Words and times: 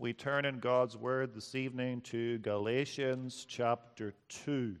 we 0.00 0.14
turn 0.14 0.46
in 0.46 0.60
God's 0.60 0.96
Word 0.96 1.34
this 1.34 1.54
evening 1.54 2.00
to 2.04 2.38
Galatians 2.38 3.44
chapter 3.46 4.14
2. 4.46 4.74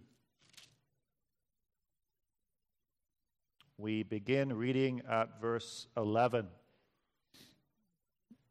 We 3.76 4.02
begin 4.02 4.50
reading 4.50 5.02
at 5.06 5.38
verse 5.38 5.88
11. 5.98 6.46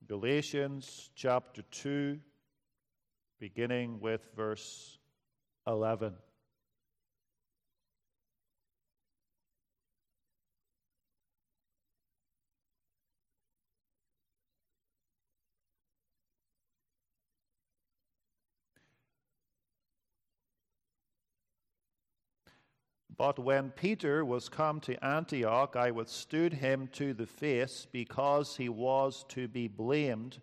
Galatians 0.08 1.10
chapter 1.16 1.64
2, 1.72 2.20
beginning 3.40 4.00
with 4.00 4.28
verse 4.36 5.00
11. 5.66 6.14
But 23.20 23.38
when 23.38 23.72
Peter 23.72 24.24
was 24.24 24.48
come 24.48 24.80
to 24.80 25.06
Antioch, 25.06 25.76
I 25.76 25.92
withstood 25.92 26.54
him 26.54 26.88
to 26.94 27.14
the 27.14 27.26
face, 27.26 27.86
because 27.92 28.56
he 28.56 28.70
was 28.70 29.26
to 29.28 29.50
be 29.50 29.68
blamed. 29.68 30.40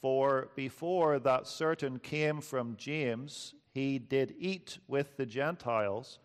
For 0.00 0.48
before 0.56 1.18
that 1.18 1.46
certain 1.46 1.98
came 1.98 2.40
from 2.40 2.78
James, 2.78 3.52
he 3.74 3.98
did 3.98 4.34
eat 4.38 4.78
with 4.88 5.18
the 5.18 5.26
Gentiles. 5.26 6.18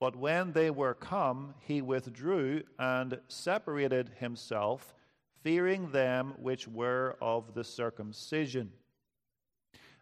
But 0.00 0.16
when 0.16 0.52
they 0.52 0.70
were 0.70 0.94
come, 0.94 1.52
he 1.60 1.82
withdrew 1.82 2.62
and 2.78 3.20
separated 3.28 4.12
himself, 4.18 4.94
fearing 5.42 5.90
them 5.90 6.32
which 6.38 6.66
were 6.66 7.18
of 7.20 7.52
the 7.52 7.64
circumcision. 7.64 8.72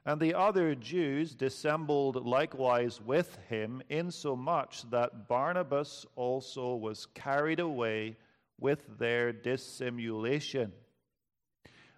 And 0.06 0.20
the 0.20 0.34
other 0.34 0.74
Jews 0.74 1.34
dissembled 1.34 2.26
likewise 2.26 3.00
with 3.00 3.38
him, 3.48 3.82
insomuch 3.88 4.82
that 4.90 5.28
Barnabas 5.28 6.04
also 6.14 6.76
was 6.76 7.06
carried 7.06 7.58
away 7.58 8.16
with 8.60 8.98
their 8.98 9.32
dissimulation. 9.32 10.72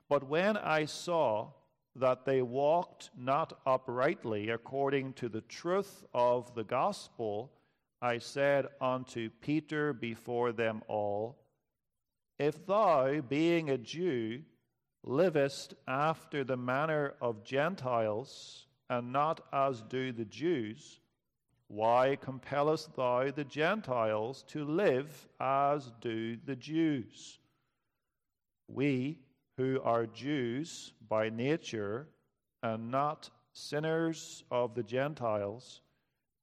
But 0.08 0.28
when 0.28 0.56
I 0.56 0.84
saw 0.84 1.48
that 1.96 2.24
they 2.24 2.42
walked 2.42 3.10
not 3.16 3.58
uprightly 3.66 4.50
according 4.50 5.14
to 5.14 5.28
the 5.28 5.40
truth 5.40 6.04
of 6.14 6.54
the 6.54 6.64
gospel, 6.64 7.50
I 8.00 8.18
said 8.18 8.66
unto 8.80 9.30
Peter 9.40 9.92
before 9.92 10.52
them 10.52 10.82
all, 10.86 11.38
If 12.38 12.66
thou, 12.66 13.20
being 13.20 13.70
a 13.70 13.78
Jew, 13.78 14.42
livest 15.06 15.74
after 15.86 16.44
the 16.44 16.56
manner 16.56 17.14
of 17.20 17.44
Gentiles, 17.44 18.66
and 18.90 19.12
not 19.12 19.40
as 19.52 19.82
do 19.82 20.12
the 20.12 20.24
Jews, 20.24 21.00
why 21.68 22.16
compellest 22.20 22.94
thou 22.94 23.30
the 23.30 23.44
Gentiles 23.44 24.44
to 24.48 24.64
live 24.64 25.28
as 25.40 25.90
do 26.00 26.36
the 26.44 26.56
Jews? 26.56 27.38
We, 28.68 29.20
who 29.56 29.80
are 29.82 30.06
Jews 30.06 30.92
by 31.08 31.30
nature, 31.30 32.08
and 32.62 32.90
not 32.90 33.30
sinners 33.52 34.44
of 34.50 34.74
the 34.74 34.82
Gentiles, 34.82 35.80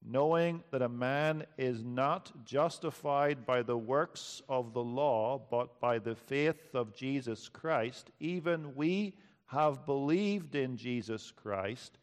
knowing 0.05 0.63
that 0.71 0.81
a 0.81 0.89
man 0.89 1.45
is 1.57 1.83
not 1.83 2.31
justified 2.45 3.45
by 3.45 3.61
the 3.61 3.77
works 3.77 4.41
of 4.49 4.73
the 4.73 4.83
law, 4.83 5.41
but 5.49 5.79
by 5.79 5.97
the 5.99 6.15
faith 6.15 6.75
of 6.75 6.95
Jesus 6.95 7.47
Christ, 7.47 8.09
even 8.19 8.75
we 8.75 9.15
have 9.45 9.85
believed 9.85 10.55
in 10.55 10.75
Jesus 10.75 11.31
Christ, 11.31 11.97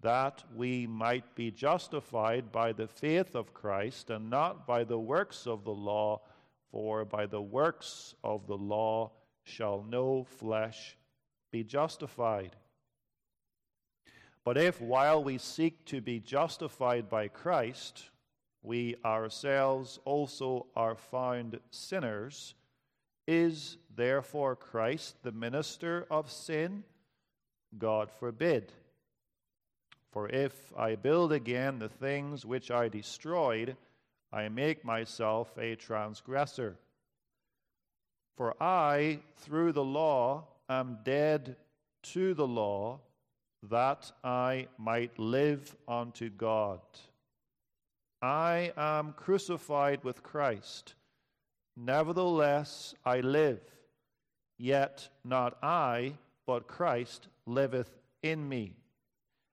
that 0.00 0.44
we 0.54 0.86
might 0.86 1.34
be 1.34 1.50
justified 1.50 2.50
by 2.52 2.72
the 2.72 2.86
faith 2.86 3.34
of 3.34 3.54
Christ, 3.54 4.10
and 4.10 4.30
not 4.30 4.66
by 4.66 4.84
the 4.84 4.98
works 4.98 5.46
of 5.46 5.64
the 5.64 5.70
law, 5.70 6.20
for 6.70 7.04
by 7.04 7.26
the 7.26 7.42
works 7.42 8.14
of 8.24 8.46
the 8.46 8.56
law 8.56 9.12
shall 9.44 9.84
no 9.88 10.24
flesh 10.24 10.96
be 11.50 11.62
justified. 11.62 12.56
But 14.44 14.58
if, 14.58 14.80
while 14.80 15.24
we 15.24 15.38
seek 15.38 15.84
to 15.86 16.02
be 16.02 16.20
justified 16.20 17.08
by 17.08 17.28
Christ, 17.28 18.10
we 18.62 18.96
ourselves 19.04 19.98
also 20.04 20.66
are 20.76 20.96
found 20.96 21.58
sinners, 21.70 22.54
is 23.26 23.78
therefore 23.96 24.54
Christ 24.54 25.16
the 25.22 25.32
minister 25.32 26.06
of 26.10 26.30
sin? 26.30 26.84
God 27.78 28.10
forbid. 28.10 28.72
For 30.12 30.28
if 30.28 30.72
I 30.76 30.94
build 30.94 31.32
again 31.32 31.78
the 31.78 31.88
things 31.88 32.44
which 32.44 32.70
I 32.70 32.88
destroyed, 32.88 33.76
I 34.30 34.48
make 34.48 34.84
myself 34.84 35.56
a 35.58 35.74
transgressor. 35.74 36.76
For 38.36 38.54
I, 38.62 39.20
through 39.38 39.72
the 39.72 39.84
law, 39.84 40.44
am 40.68 40.98
dead 41.02 41.56
to 42.02 42.34
the 42.34 42.46
law 42.46 43.00
that 43.70 44.10
I 44.22 44.68
might 44.78 45.18
live 45.18 45.74
unto 45.88 46.30
God. 46.30 46.80
I 48.22 48.72
am 48.76 49.12
crucified 49.12 50.02
with 50.02 50.22
Christ. 50.22 50.94
Nevertheless, 51.76 52.94
I 53.04 53.20
live. 53.20 53.60
Yet 54.58 55.08
not 55.24 55.58
I, 55.62 56.14
but 56.46 56.68
Christ 56.68 57.28
liveth 57.46 57.90
in 58.22 58.48
me. 58.48 58.72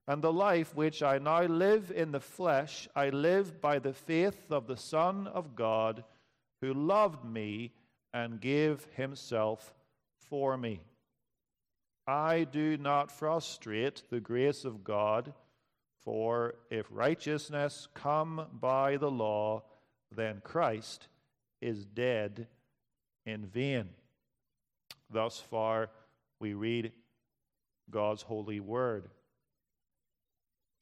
And 0.07 0.21
the 0.21 0.33
life 0.33 0.75
which 0.75 1.03
I 1.03 1.17
now 1.17 1.43
live 1.43 1.91
in 1.91 2.11
the 2.11 2.19
flesh, 2.19 2.87
I 2.95 3.09
live 3.09 3.61
by 3.61 3.79
the 3.79 3.93
faith 3.93 4.51
of 4.51 4.67
the 4.67 4.77
Son 4.77 5.27
of 5.27 5.55
God, 5.55 6.03
who 6.61 6.73
loved 6.73 7.25
me 7.25 7.71
and 8.13 8.41
gave 8.41 8.85
himself 8.95 9.73
for 10.19 10.57
me. 10.57 10.81
I 12.11 12.43
do 12.43 12.75
not 12.75 13.09
frustrate 13.09 14.03
the 14.09 14.19
grace 14.19 14.65
of 14.65 14.83
God, 14.83 15.33
for 16.03 16.55
if 16.69 16.85
righteousness 16.89 17.87
come 17.93 18.47
by 18.51 18.97
the 18.97 19.09
law, 19.09 19.63
then 20.13 20.41
Christ 20.43 21.07
is 21.61 21.85
dead 21.85 22.47
in 23.25 23.45
vain. 23.45 23.91
Thus 25.09 25.39
far, 25.39 25.89
we 26.41 26.53
read 26.53 26.91
God's 27.89 28.23
holy 28.23 28.59
word. 28.59 29.07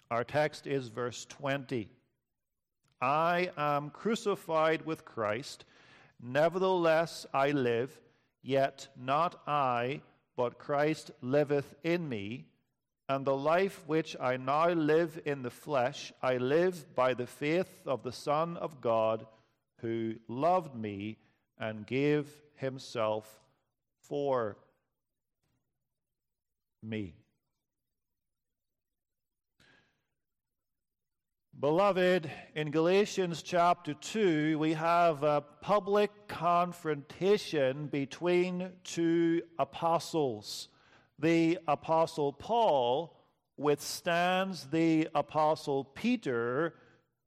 Our 0.10 0.24
text 0.24 0.66
is 0.66 0.88
verse 0.88 1.26
20. 1.26 1.90
I 3.04 3.52
am 3.56 3.92
crucified 3.92 4.84
with 4.84 5.06
Christ, 5.06 5.66
nevertheless 6.20 7.28
I 7.32 7.52
live, 7.52 8.00
yet 8.42 8.88
not 8.98 9.40
I 9.46 10.02
but 10.40 10.58
Christ 10.58 11.12
liveth 11.22 11.76
in 11.84 12.08
me, 12.08 12.46
and 13.10 13.26
the 13.26 13.36
life 13.36 13.84
which 13.88 14.16
I 14.22 14.38
now 14.38 14.70
live 14.70 15.20
in 15.26 15.42
the 15.42 15.50
flesh, 15.50 16.14
I 16.22 16.38
live 16.38 16.96
by 16.96 17.14
the 17.14 17.28
faith 17.28 17.82
of 17.86 18.04
the 18.04 18.14
Son 18.14 18.56
of 18.56 18.80
God, 18.80 19.28
who 19.82 20.16
loved 20.30 20.76
me 20.76 21.18
and 21.58 21.86
gave 21.86 22.26
himself 22.56 23.42
for 24.00 24.56
me. 26.82 27.16
Beloved, 31.60 32.32
in 32.56 32.72
Galatians 32.72 33.42
chapter 33.42 33.94
2, 33.94 34.58
we 34.58 34.72
have 34.72 35.24
a 35.24 35.44
public 35.60 36.10
confrontation 36.30 37.88
between 37.88 38.72
two 38.86 39.42
apostles. 39.58 40.70
The 41.20 41.60
apostle 41.68 42.32
Paul 42.32 43.14
withstands 43.58 44.68
the 44.68 45.10
apostle 45.14 45.84
Peter 45.84 46.76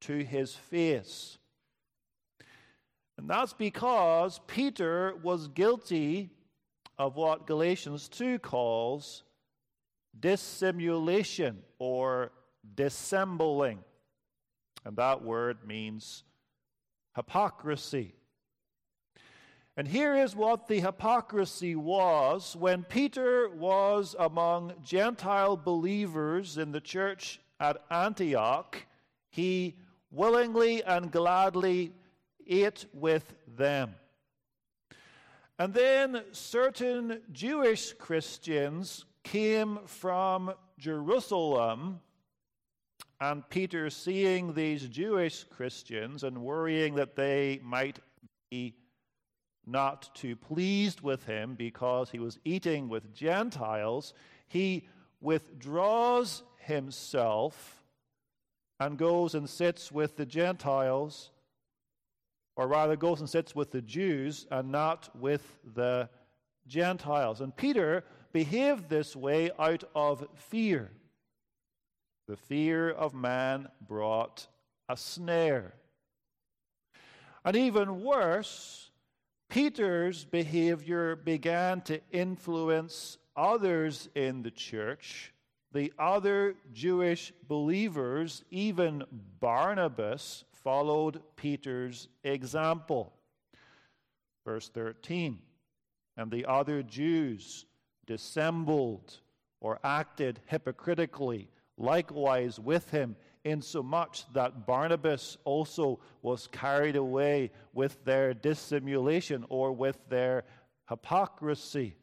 to 0.00 0.24
his 0.24 0.54
face. 0.54 1.36
And 3.18 3.28
that's 3.28 3.52
because 3.52 4.40
Peter 4.46 5.14
was 5.22 5.48
guilty 5.48 6.30
of 6.96 7.16
what 7.16 7.46
Galatians 7.46 8.08
2 8.08 8.38
calls 8.38 9.24
dissimulation 10.18 11.58
or 11.78 12.32
dissembling. 12.74 13.80
And 14.84 14.96
that 14.96 15.22
word 15.22 15.66
means 15.66 16.24
hypocrisy. 17.14 18.14
And 19.76 19.88
here 19.88 20.14
is 20.14 20.36
what 20.36 20.68
the 20.68 20.80
hypocrisy 20.80 21.74
was 21.74 22.54
when 22.56 22.82
Peter 22.82 23.48
was 23.48 24.14
among 24.18 24.74
Gentile 24.82 25.56
believers 25.56 26.58
in 26.58 26.72
the 26.72 26.80
church 26.80 27.40
at 27.58 27.82
Antioch. 27.90 28.76
He 29.30 29.76
willingly 30.10 30.84
and 30.84 31.10
gladly 31.10 31.94
ate 32.46 32.84
with 32.92 33.34
them. 33.56 33.94
And 35.58 35.72
then 35.72 36.22
certain 36.32 37.22
Jewish 37.32 37.94
Christians 37.94 39.06
came 39.22 39.78
from 39.86 40.52
Jerusalem. 40.78 42.00
And 43.22 43.48
Peter, 43.48 43.88
seeing 43.88 44.52
these 44.52 44.88
Jewish 44.88 45.44
Christians 45.44 46.24
and 46.24 46.42
worrying 46.42 46.96
that 46.96 47.14
they 47.14 47.60
might 47.62 48.00
be 48.50 48.74
not 49.64 50.12
too 50.12 50.34
pleased 50.34 51.02
with 51.02 51.24
him 51.24 51.54
because 51.54 52.10
he 52.10 52.18
was 52.18 52.40
eating 52.44 52.88
with 52.88 53.14
Gentiles, 53.14 54.12
he 54.48 54.88
withdraws 55.20 56.42
himself 56.56 57.84
and 58.80 58.98
goes 58.98 59.36
and 59.36 59.48
sits 59.48 59.92
with 59.92 60.16
the 60.16 60.26
Gentiles, 60.26 61.30
or 62.56 62.66
rather 62.66 62.96
goes 62.96 63.20
and 63.20 63.30
sits 63.30 63.54
with 63.54 63.70
the 63.70 63.82
Jews 63.82 64.48
and 64.50 64.72
not 64.72 65.10
with 65.14 65.60
the 65.76 66.08
Gentiles. 66.66 67.40
And 67.40 67.56
Peter 67.56 68.02
behaved 68.32 68.88
this 68.88 69.14
way 69.14 69.52
out 69.60 69.84
of 69.94 70.26
fear. 70.34 70.90
The 72.32 72.38
fear 72.38 72.88
of 72.88 73.12
man 73.12 73.68
brought 73.86 74.46
a 74.88 74.96
snare. 74.96 75.74
And 77.44 77.54
even 77.54 78.02
worse, 78.02 78.90
Peter's 79.50 80.24
behavior 80.24 81.14
began 81.14 81.82
to 81.82 82.00
influence 82.10 83.18
others 83.36 84.08
in 84.14 84.42
the 84.42 84.50
church, 84.50 85.34
the 85.72 85.92
other 85.98 86.54
Jewish 86.72 87.34
believers, 87.48 88.44
even 88.48 89.04
Barnabas, 89.38 90.44
followed 90.52 91.20
Peter's 91.36 92.08
example. 92.24 93.12
Verse 94.46 94.70
13 94.70 95.38
And 96.16 96.30
the 96.30 96.46
other 96.46 96.82
Jews 96.82 97.66
dissembled 98.06 99.20
or 99.60 99.78
acted 99.84 100.40
hypocritically 100.46 101.50
likewise 101.82 102.58
with 102.58 102.90
him, 102.90 103.16
insomuch 103.44 104.24
that 104.32 104.66
Barnabas 104.66 105.36
also 105.44 106.00
was 106.22 106.46
carried 106.46 106.96
away 106.96 107.50
with 107.72 108.04
their 108.04 108.34
dissimulation 108.34 109.44
or 109.48 109.72
with 109.72 109.98
their 110.08 110.44
hypocrisy. 110.88 111.96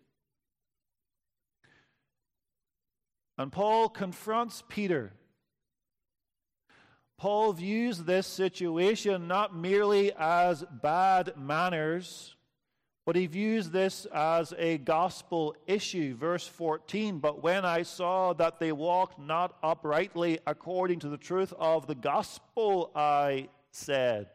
And 3.38 3.52
Paul 3.52 3.88
confronts 3.88 4.64
Peter. 4.68 5.14
Paul 7.18 7.54
views 7.54 8.00
this 8.00 8.28
situation 8.28 9.28
not 9.28 9.56
merely 9.56 10.12
as 10.18 10.64
bad 10.82 11.34
manners 11.38 12.36
but 13.10 13.16
he 13.16 13.26
views 13.26 13.72
this 13.72 14.06
as 14.14 14.54
a 14.60 14.78
gospel 14.78 15.56
issue. 15.66 16.16
Verse 16.16 16.46
14 16.46 17.18
But 17.18 17.42
when 17.42 17.66
I 17.66 17.82
saw 17.82 18.34
that 18.34 18.60
they 18.60 18.72
walked 18.72 19.18
not 19.18 19.58
uprightly 19.64 20.38
according 20.46 21.00
to 21.00 21.10
the 21.10 21.18
truth 21.18 21.52
of 21.58 21.88
the 21.88 21.96
gospel, 21.96 22.92
I 22.94 23.50
said. 23.72 24.28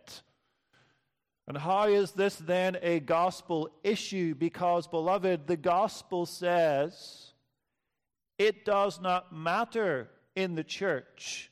And 1.47 1.57
how 1.57 1.87
is 1.87 2.11
this 2.11 2.35
then 2.35 2.77
a 2.83 2.99
gospel 2.99 3.71
issue? 3.85 4.35
Because, 4.35 4.89
beloved, 4.89 5.47
the 5.47 5.57
gospel 5.57 6.27
says 6.27 7.33
it 8.41 8.65
does 8.65 9.01
not 9.01 9.33
matter 9.33 10.11
in 10.35 10.57
the 10.57 10.65
church 10.65 11.49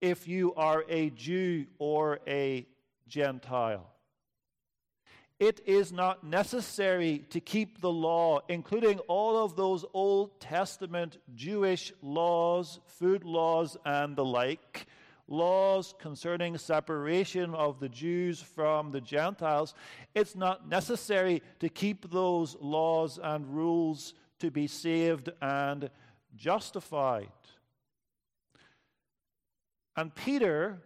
if 0.00 0.26
you 0.26 0.52
are 0.54 0.84
a 0.88 1.10
Jew 1.10 1.66
or 1.78 2.18
a 2.26 2.66
Gentile. 3.06 3.95
It 5.38 5.60
is 5.66 5.92
not 5.92 6.24
necessary 6.24 7.18
to 7.30 7.40
keep 7.40 7.82
the 7.82 7.92
law, 7.92 8.40
including 8.48 9.00
all 9.00 9.44
of 9.44 9.54
those 9.54 9.84
Old 9.92 10.40
Testament 10.40 11.18
Jewish 11.34 11.92
laws, 12.00 12.80
food 12.86 13.22
laws, 13.22 13.76
and 13.84 14.16
the 14.16 14.24
like, 14.24 14.86
laws 15.28 15.92
concerning 15.98 16.56
separation 16.56 17.54
of 17.54 17.80
the 17.80 17.88
Jews 17.90 18.40
from 18.40 18.92
the 18.92 19.00
Gentiles. 19.00 19.74
It's 20.14 20.36
not 20.36 20.68
necessary 20.68 21.42
to 21.60 21.68
keep 21.68 22.10
those 22.10 22.56
laws 22.58 23.18
and 23.22 23.54
rules 23.54 24.14
to 24.38 24.50
be 24.50 24.66
saved 24.66 25.28
and 25.42 25.90
justified. 26.34 27.28
And 29.96 30.14
Peter 30.14 30.78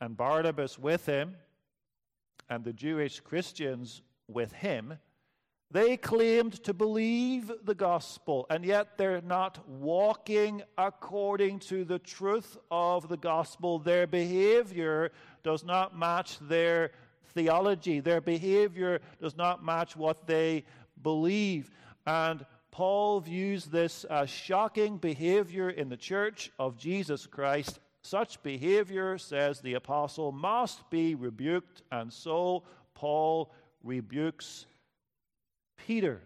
and 0.00 0.16
Barnabas 0.16 0.78
with 0.78 1.06
him 1.06 1.36
and 2.48 2.64
the 2.64 2.72
Jewish 2.72 3.20
Christians 3.20 4.02
with 4.28 4.52
him, 4.52 4.98
they 5.70 5.96
claimed 5.96 6.62
to 6.64 6.72
believe 6.72 7.50
the 7.64 7.74
gospel, 7.74 8.46
and 8.48 8.64
yet 8.64 8.96
they're 8.96 9.20
not 9.22 9.68
walking 9.68 10.62
according 10.78 11.58
to 11.60 11.84
the 11.84 11.98
truth 11.98 12.56
of 12.70 13.08
the 13.08 13.16
gospel. 13.16 13.80
Their 13.80 14.06
behavior 14.06 15.10
does 15.42 15.64
not 15.64 15.98
match 15.98 16.38
their 16.40 16.92
theology, 17.34 17.98
their 17.98 18.20
behavior 18.20 19.00
does 19.20 19.36
not 19.36 19.64
match 19.64 19.96
what 19.96 20.26
they 20.28 20.64
believe. 21.02 21.70
And 22.06 22.46
Paul 22.70 23.20
views 23.20 23.64
this 23.64 24.04
as 24.04 24.30
shocking 24.30 24.98
behavior 24.98 25.70
in 25.70 25.88
the 25.88 25.96
church 25.96 26.52
of 26.58 26.76
Jesus 26.76 27.26
Christ 27.26 27.80
such 28.04 28.42
behavior, 28.42 29.16
says 29.16 29.60
the 29.60 29.74
apostle, 29.74 30.30
must 30.30 30.88
be 30.90 31.14
rebuked, 31.14 31.82
and 31.90 32.12
so 32.12 32.62
Paul 32.94 33.50
rebukes 33.82 34.66
Peter. 35.86 36.20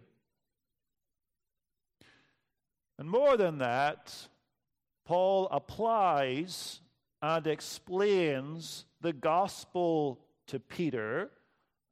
And 2.98 3.08
more 3.08 3.36
than 3.36 3.58
that, 3.58 4.12
Paul 5.04 5.48
applies 5.52 6.80
and 7.22 7.46
explains 7.46 8.84
the 9.00 9.12
gospel 9.12 10.20
to 10.48 10.58
Peter 10.58 11.30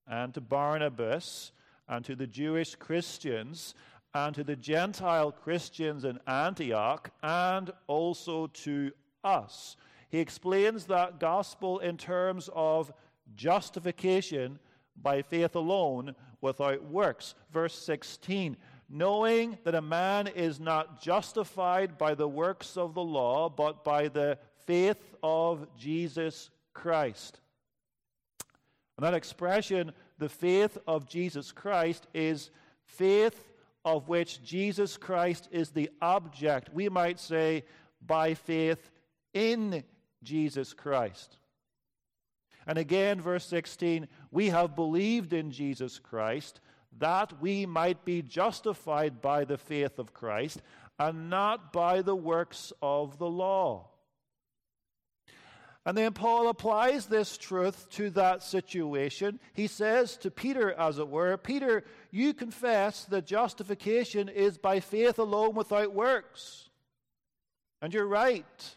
and 0.08 0.34
to 0.34 0.40
Barnabas 0.40 1.52
and 1.88 2.04
to 2.04 2.16
the 2.16 2.26
Jewish 2.26 2.74
Christians 2.74 3.74
and 4.14 4.34
to 4.34 4.42
the 4.42 4.56
Gentile 4.56 5.30
Christians 5.30 6.04
in 6.04 6.18
Antioch 6.26 7.10
and 7.22 7.70
also 7.86 8.48
to 8.48 8.90
us. 9.22 9.76
He 10.08 10.18
explains 10.18 10.86
that 10.86 11.20
gospel 11.20 11.78
in 11.78 11.96
terms 11.96 12.48
of 12.54 12.92
justification 13.34 14.58
by 15.00 15.22
faith 15.22 15.54
alone 15.54 16.14
without 16.40 16.84
works. 16.84 17.34
Verse 17.52 17.74
16 17.74 18.56
knowing 18.88 19.58
that 19.64 19.74
a 19.74 19.82
man 19.82 20.28
is 20.28 20.60
not 20.60 21.00
justified 21.02 21.98
by 21.98 22.14
the 22.14 22.28
works 22.28 22.76
of 22.76 22.94
the 22.94 23.02
law, 23.02 23.48
but 23.48 23.82
by 23.84 24.08
the 24.08 24.38
faith 24.64 25.14
of 25.22 25.66
Jesus 25.76 26.50
Christ. 26.72 27.40
And 28.96 29.04
that 29.04 29.14
expression, 29.14 29.92
the 30.18 30.28
faith 30.28 30.78
of 30.86 31.08
Jesus 31.08 31.52
Christ, 31.52 32.06
is 32.14 32.50
faith 32.84 33.52
of 33.84 34.08
which 34.08 34.42
Jesus 34.42 34.96
Christ 34.96 35.48
is 35.50 35.70
the 35.70 35.90
object. 36.00 36.70
We 36.72 36.88
might 36.88 37.18
say, 37.20 37.64
by 38.04 38.34
faith 38.34 38.90
in 39.34 39.82
Jesus 40.26 40.74
Christ. 40.74 41.38
And 42.66 42.76
again, 42.76 43.20
verse 43.20 43.46
16, 43.46 44.08
we 44.30 44.48
have 44.48 44.76
believed 44.76 45.32
in 45.32 45.50
Jesus 45.52 45.98
Christ 45.98 46.60
that 46.98 47.40
we 47.40 47.64
might 47.64 48.04
be 48.04 48.22
justified 48.22 49.22
by 49.22 49.44
the 49.44 49.56
faith 49.56 49.98
of 49.98 50.12
Christ 50.12 50.60
and 50.98 51.30
not 51.30 51.72
by 51.72 52.02
the 52.02 52.16
works 52.16 52.72
of 52.82 53.18
the 53.18 53.28
law. 53.28 53.88
And 55.84 55.96
then 55.96 56.14
Paul 56.14 56.48
applies 56.48 57.06
this 57.06 57.38
truth 57.38 57.88
to 57.90 58.10
that 58.10 58.42
situation. 58.42 59.38
He 59.52 59.68
says 59.68 60.16
to 60.16 60.32
Peter, 60.32 60.72
as 60.72 60.98
it 60.98 61.06
were, 61.06 61.36
Peter, 61.36 61.84
you 62.10 62.34
confess 62.34 63.04
that 63.04 63.24
justification 63.24 64.28
is 64.28 64.58
by 64.58 64.80
faith 64.80 65.20
alone 65.20 65.54
without 65.54 65.94
works. 65.94 66.70
And 67.80 67.94
you're 67.94 68.06
right. 68.06 68.76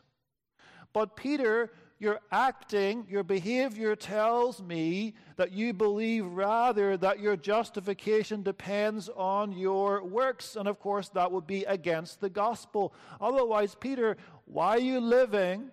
But 0.93 1.15
Peter, 1.15 1.71
your 1.99 2.19
acting, 2.31 3.05
your 3.09 3.23
behavior 3.23 3.95
tells 3.95 4.61
me 4.61 5.15
that 5.35 5.51
you 5.51 5.73
believe 5.73 6.25
rather 6.25 6.95
that 6.97 7.19
your 7.19 7.35
justification 7.35 8.41
depends 8.41 9.09
on 9.09 9.51
your 9.51 10.03
works. 10.03 10.55
And 10.55 10.67
of 10.67 10.79
course, 10.79 11.09
that 11.09 11.31
would 11.31 11.45
be 11.45 11.65
against 11.65 12.21
the 12.21 12.29
gospel. 12.29 12.93
Otherwise, 13.19 13.75
Peter, 13.75 14.15
why 14.45 14.77
are 14.77 14.79
you 14.79 14.99
living 15.01 15.71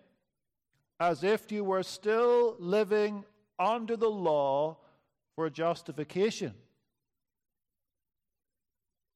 as 0.98 1.22
if 1.22 1.52
you 1.52 1.62
were 1.62 1.84
still 1.84 2.56
living 2.58 3.24
under 3.58 3.96
the 3.96 4.10
law 4.10 4.76
for 5.36 5.48
justification? 5.48 6.54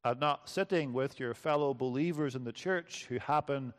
And 0.04 0.20
not 0.20 0.48
sitting 0.48 0.92
with 0.92 1.20
your 1.20 1.34
fellow 1.34 1.74
believers 1.74 2.34
in 2.34 2.44
the 2.44 2.52
church 2.52 3.06
who 3.08 3.18
happen 3.18 3.74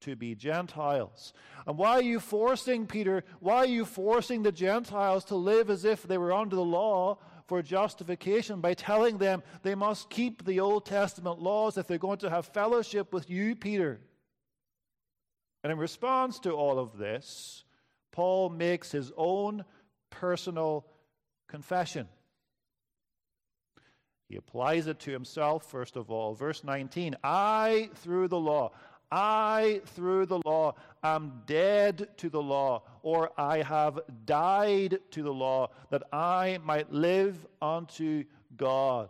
to 0.00 0.16
be 0.16 0.34
Gentiles. 0.34 1.32
And 1.66 1.76
why 1.76 1.92
are 1.92 2.02
you 2.02 2.20
forcing, 2.20 2.86
Peter, 2.86 3.24
why 3.40 3.56
are 3.56 3.66
you 3.66 3.84
forcing 3.84 4.42
the 4.42 4.52
Gentiles 4.52 5.24
to 5.26 5.36
live 5.36 5.70
as 5.70 5.84
if 5.84 6.02
they 6.02 6.18
were 6.18 6.32
under 6.32 6.56
the 6.56 6.64
law 6.64 7.18
for 7.46 7.62
justification 7.62 8.60
by 8.60 8.74
telling 8.74 9.18
them 9.18 9.42
they 9.62 9.74
must 9.74 10.10
keep 10.10 10.44
the 10.44 10.60
Old 10.60 10.84
Testament 10.84 11.40
laws 11.40 11.78
if 11.78 11.86
they're 11.86 11.98
going 11.98 12.18
to 12.18 12.30
have 12.30 12.46
fellowship 12.46 13.12
with 13.12 13.28
you, 13.30 13.56
Peter. 13.56 14.00
And 15.64 15.72
in 15.72 15.78
response 15.78 16.38
to 16.40 16.52
all 16.52 16.78
of 16.78 16.98
this, 16.98 17.64
Paul 18.12 18.50
makes 18.50 18.92
his 18.92 19.12
own 19.16 19.64
personal 20.10 20.86
confession. 21.48 22.08
He 24.28 24.36
applies 24.36 24.86
it 24.86 25.00
to 25.00 25.10
himself, 25.10 25.70
first 25.70 25.96
of 25.96 26.10
all. 26.10 26.34
Verse 26.34 26.62
19 26.62 27.16
I, 27.24 27.88
through 27.96 28.28
the 28.28 28.38
law, 28.38 28.72
I, 29.10 29.80
through 29.86 30.26
the 30.26 30.40
law, 30.44 30.74
am 31.02 31.42
dead 31.46 32.08
to 32.18 32.28
the 32.28 32.42
law, 32.42 32.82
or 33.02 33.30
I 33.38 33.62
have 33.62 34.00
died 34.26 34.98
to 35.12 35.22
the 35.22 35.32
law, 35.32 35.70
that 35.90 36.02
I 36.12 36.58
might 36.64 36.92
live 36.92 37.46
unto 37.62 38.24
God. 38.56 39.08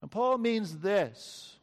And 0.00 0.10
Paul 0.10 0.38
means 0.38 0.78
this 0.78 1.58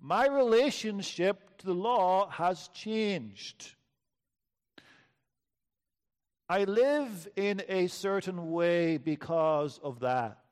my 0.00 0.26
relationship 0.26 1.56
to 1.58 1.66
the 1.66 1.74
law 1.74 2.28
has 2.28 2.68
changed. 2.68 3.74
I 6.48 6.64
live 6.64 7.28
in 7.36 7.62
a 7.68 7.86
certain 7.86 8.52
way 8.52 8.98
because 8.98 9.80
of 9.82 10.00
that. 10.00 10.43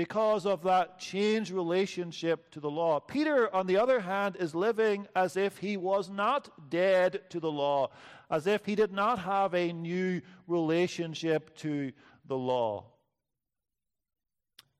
Because 0.00 0.46
of 0.46 0.62
that 0.62 0.98
changed 0.98 1.50
relationship 1.50 2.50
to 2.52 2.60
the 2.60 2.70
law. 2.70 3.00
Peter, 3.00 3.54
on 3.54 3.66
the 3.66 3.76
other 3.76 4.00
hand, 4.00 4.34
is 4.40 4.54
living 4.54 5.06
as 5.14 5.36
if 5.36 5.58
he 5.58 5.76
was 5.76 6.08
not 6.08 6.70
dead 6.70 7.20
to 7.28 7.38
the 7.38 7.52
law, 7.52 7.90
as 8.30 8.46
if 8.46 8.64
he 8.64 8.74
did 8.74 8.92
not 8.92 9.18
have 9.18 9.54
a 9.54 9.74
new 9.74 10.22
relationship 10.46 11.54
to 11.58 11.92
the 12.24 12.34
law. 12.34 12.86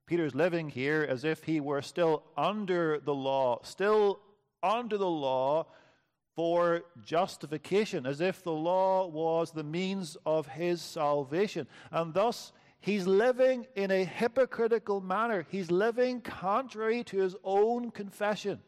Peter's 0.07 0.33
living 0.33 0.69
here 0.69 1.05
as 1.07 1.23
if 1.23 1.43
he 1.43 1.59
were 1.59 1.83
still 1.83 2.23
under 2.35 2.99
the 2.99 3.13
law, 3.13 3.59
still 3.61 4.21
under 4.63 4.97
the 4.97 5.05
law 5.05 5.67
for 6.35 6.81
justification, 7.05 8.07
as 8.07 8.21
if 8.21 8.41
the 8.41 8.51
law 8.51 9.05
was 9.05 9.51
the 9.51 9.63
means 9.63 10.17
of 10.25 10.47
his 10.47 10.81
salvation. 10.81 11.67
And 11.91 12.11
thus, 12.11 12.53
he's 12.81 13.07
living 13.07 13.65
in 13.75 13.91
a 13.91 14.03
hypocritical 14.03 14.99
manner. 15.01 15.45
He's 15.49 15.71
living 15.71 16.21
contrary 16.21 17.03
to 17.05 17.17
his 17.17 17.35
own 17.43 17.91
confession. 17.91 18.59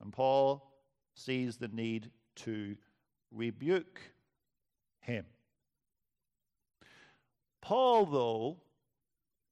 And 0.00 0.12
Paul 0.12 0.72
sees 1.14 1.58
the 1.58 1.68
need 1.68 2.10
to 2.36 2.76
rebuke 3.30 4.00
him. 5.00 5.26
Paul, 7.60 8.06
though, 8.06 8.56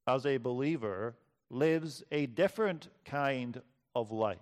as 0.06 0.26
a 0.26 0.38
believer, 0.38 1.14
lives 1.50 2.02
a 2.10 2.26
different 2.26 2.88
kind 3.04 3.60
of 3.94 4.10
life. 4.10 4.38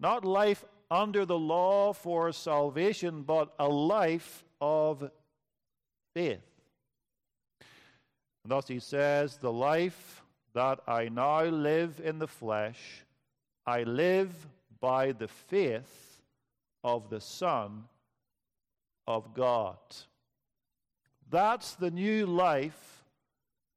Not 0.00 0.24
life 0.24 0.64
under 0.90 1.24
the 1.26 1.38
law 1.38 1.92
for 1.92 2.32
salvation, 2.32 3.22
but 3.22 3.52
a 3.58 3.68
life 3.68 4.44
of 4.60 5.10
faith. 6.18 6.40
And 8.42 8.50
thus 8.50 8.66
he 8.66 8.80
says, 8.80 9.36
The 9.36 9.52
life 9.52 10.24
that 10.52 10.80
I 10.88 11.08
now 11.08 11.44
live 11.44 12.00
in 12.02 12.18
the 12.18 12.26
flesh, 12.26 13.04
I 13.64 13.84
live 13.84 14.32
by 14.80 15.12
the 15.12 15.28
faith 15.28 16.20
of 16.82 17.08
the 17.08 17.20
Son 17.20 17.84
of 19.06 19.32
God. 19.32 19.78
That's 21.30 21.74
the 21.74 21.90
new 21.92 22.26
life 22.26 23.04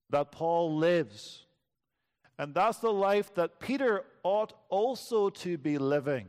that 0.10 0.32
Paul 0.32 0.78
lives. 0.78 1.46
And 2.40 2.56
that's 2.56 2.80
the 2.80 2.94
life 2.94 3.36
that 3.36 3.60
Peter 3.60 4.04
ought 4.24 4.54
also 4.70 5.30
to 5.30 5.60
be 5.60 5.78
living. 5.78 6.26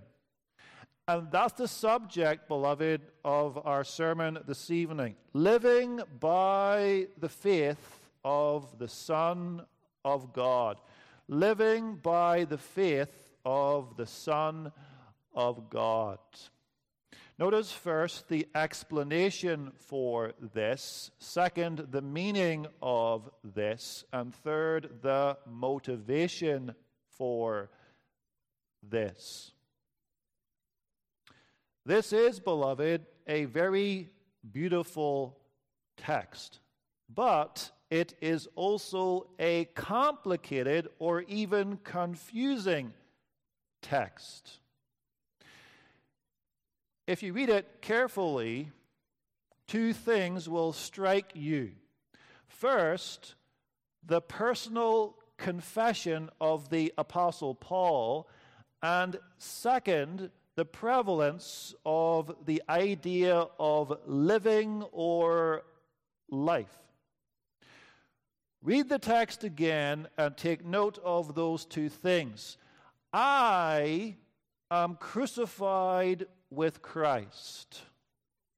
And 1.12 1.30
that's 1.30 1.52
the 1.52 1.68
subject, 1.68 2.48
beloved, 2.48 3.02
of 3.22 3.66
our 3.66 3.84
sermon 3.84 4.38
this 4.46 4.70
evening. 4.70 5.14
Living 5.34 6.00
by 6.18 7.08
the 7.18 7.28
faith 7.28 8.00
of 8.24 8.78
the 8.78 8.88
Son 8.88 9.60
of 10.06 10.32
God. 10.32 10.80
Living 11.28 11.96
by 11.96 12.44
the 12.44 12.56
faith 12.56 13.12
of 13.44 13.98
the 13.98 14.06
Son 14.06 14.72
of 15.34 15.68
God. 15.68 16.18
Notice 17.38 17.70
first 17.70 18.30
the 18.30 18.46
explanation 18.54 19.72
for 19.76 20.32
this, 20.54 21.10
second, 21.18 21.88
the 21.90 22.00
meaning 22.00 22.66
of 22.80 23.28
this, 23.44 24.04
and 24.14 24.34
third, 24.34 25.02
the 25.02 25.36
motivation 25.46 26.74
for 27.18 27.68
this. 28.82 29.52
This 31.84 32.12
is, 32.12 32.40
beloved, 32.40 33.06
a 33.26 33.44
very 33.46 34.10
beautiful 34.50 35.38
text, 35.96 36.60
but 37.12 37.70
it 37.90 38.14
is 38.20 38.48
also 38.54 39.28
a 39.38 39.66
complicated 39.74 40.88
or 40.98 41.22
even 41.22 41.78
confusing 41.84 42.92
text 43.82 44.60
if 47.06 47.22
you 47.22 47.32
read 47.32 47.48
it 47.48 47.82
carefully, 47.82 48.70
two 49.66 49.92
things 49.92 50.48
will 50.48 50.72
strike 50.72 51.32
you. 51.34 51.72
First, 52.46 53.34
the 54.04 54.20
personal 54.20 55.16
confession 55.36 56.30
of 56.40 56.70
the 56.70 56.92
Apostle 56.96 57.54
Paul, 57.54 58.28
and 58.82 59.18
second, 59.38 60.30
the 60.56 60.64
prevalence 60.64 61.74
of 61.84 62.34
the 62.44 62.62
idea 62.68 63.46
of 63.58 63.98
living 64.06 64.84
or 64.92 65.62
life. 66.28 66.78
Read 68.62 68.88
the 68.88 68.98
text 68.98 69.44
again 69.44 70.06
and 70.16 70.36
take 70.36 70.64
note 70.64 70.98
of 71.04 71.34
those 71.34 71.64
two 71.64 71.88
things. 71.88 72.58
I 73.12 74.16
am 74.70 74.96
crucified 74.96 76.26
with 76.50 76.80
Christ. 76.82 77.82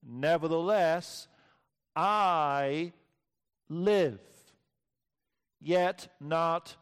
Nevertheless, 0.07 1.29
I 1.97 2.93
live. 3.69 4.21
Yet 5.61 6.09
not 6.21 6.77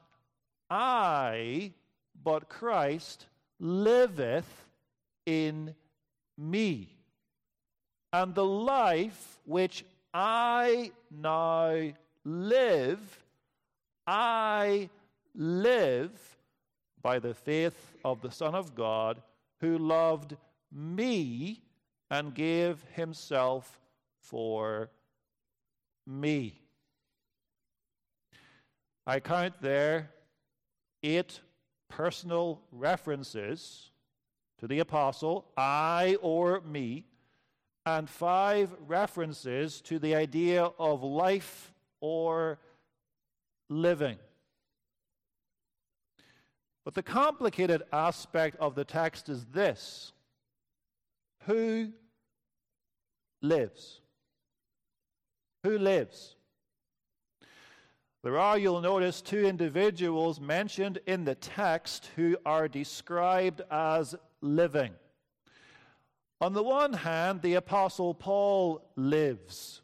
I, 0.69 1.73
but 2.25 2.49
Christ 2.49 3.27
liveth 3.61 4.62
in 5.27 5.75
me. 6.37 6.97
And 8.13 8.35
the 8.35 8.45
life 8.45 9.39
which 9.47 9.85
I 10.13 10.93
now 11.11 11.93
live, 12.25 13.25
I 14.07 14.91
live 15.35 16.11
by 17.01 17.19
the 17.19 17.35
faith 17.35 17.95
of 18.05 18.21
the 18.21 18.31
Son 18.31 18.55
of 18.55 18.75
God 18.75 19.23
who 19.61 19.79
loved 19.79 20.37
me 20.71 21.63
and 22.11 22.35
gave 22.35 22.85
himself 22.95 23.81
for 24.21 24.91
me. 26.07 26.61
I 29.07 29.21
count 29.21 29.55
there 29.61 30.11
eight 31.03 31.41
personal 31.89 32.61
references 32.71 33.92
to 34.63 34.69
the 34.69 34.79
apostle, 34.79 35.45
I 35.57 36.17
or 36.23 36.61
me, 36.61 37.05
and 37.85 38.09
five 38.09 38.73
references 38.87 39.81
to 39.81 39.99
the 39.99 40.15
idea 40.15 40.71
of 40.79 41.03
life 41.03 41.73
or 42.01 42.61
living. 43.69 44.19
But 46.85 46.95
the 46.95 47.03
complicated 47.03 47.83
aspect 47.93 48.57
of 48.61 48.77
the 48.77 48.85
text 48.85 49.29
is 49.29 49.47
this 49.47 50.13
who 51.47 51.89
lives? 53.41 54.01
Who 55.65 55.77
lives? 55.77 56.37
There 58.23 58.39
are, 58.39 58.57
you'll 58.57 58.81
notice, 58.81 59.23
two 59.23 59.45
individuals 59.45 60.39
mentioned 60.39 61.01
in 61.09 61.25
the 61.25 61.35
text 61.35 62.11
who 62.15 62.37
are 62.47 62.69
described 62.69 63.63
as 63.69 64.15
living. 64.43 64.93
On 66.41 66.53
the 66.53 66.63
one 66.63 66.93
hand, 66.93 67.41
the 67.41 67.55
Apostle 67.55 68.13
Paul 68.15 68.85
lives. 68.97 69.81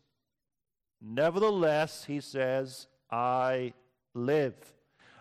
Nevertheless, 1.00 2.04
he 2.04 2.20
says, 2.20 2.88
I 3.10 3.72
live. 4.14 4.56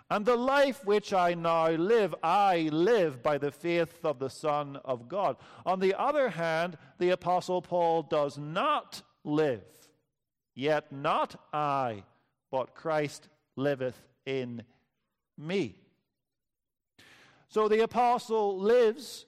And 0.10 0.26
the 0.26 0.36
life 0.36 0.84
which 0.84 1.14
I 1.14 1.36
now 1.36 1.70
live, 1.70 2.16
I 2.24 2.70
live 2.72 3.22
by 3.22 3.38
the 3.38 3.52
faith 3.52 4.04
of 4.04 4.20
the 4.20 4.30
Son 4.30 4.80
of 4.84 5.08
God. 5.08 5.38
On 5.66 5.80
the 5.80 5.94
other 5.94 6.30
hand, 6.30 6.78
the 6.98 7.12
Apostle 7.12 7.62
Paul 7.62 8.04
does 8.04 8.38
not 8.38 9.02
live. 9.24 9.64
Yet 10.56 10.92
not 10.92 11.40
I, 11.54 12.04
but 12.52 12.74
Christ 12.74 13.30
liveth 13.56 14.02
in 14.26 14.64
me. 15.38 15.76
So 17.48 17.68
the 17.68 17.84
apostle 17.84 18.58
lives, 18.58 19.27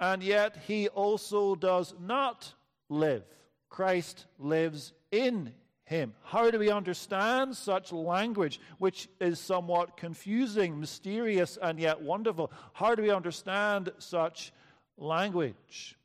and 0.00 0.22
yet 0.22 0.56
he 0.66 0.88
also 0.88 1.54
does 1.54 1.94
not 2.00 2.52
live. 2.88 3.22
Christ 3.68 4.26
lives 4.38 4.92
in 5.12 5.52
him. 5.84 6.14
How 6.24 6.50
do 6.50 6.58
we 6.58 6.70
understand 6.70 7.54
such 7.54 7.92
language, 7.92 8.60
which 8.78 9.08
is 9.20 9.38
somewhat 9.38 9.96
confusing, 9.96 10.80
mysterious, 10.80 11.58
and 11.60 11.78
yet 11.78 12.00
wonderful? 12.00 12.50
How 12.72 12.94
do 12.94 13.02
we 13.02 13.10
understand 13.10 13.92
such 13.98 14.52
language? 14.96 15.96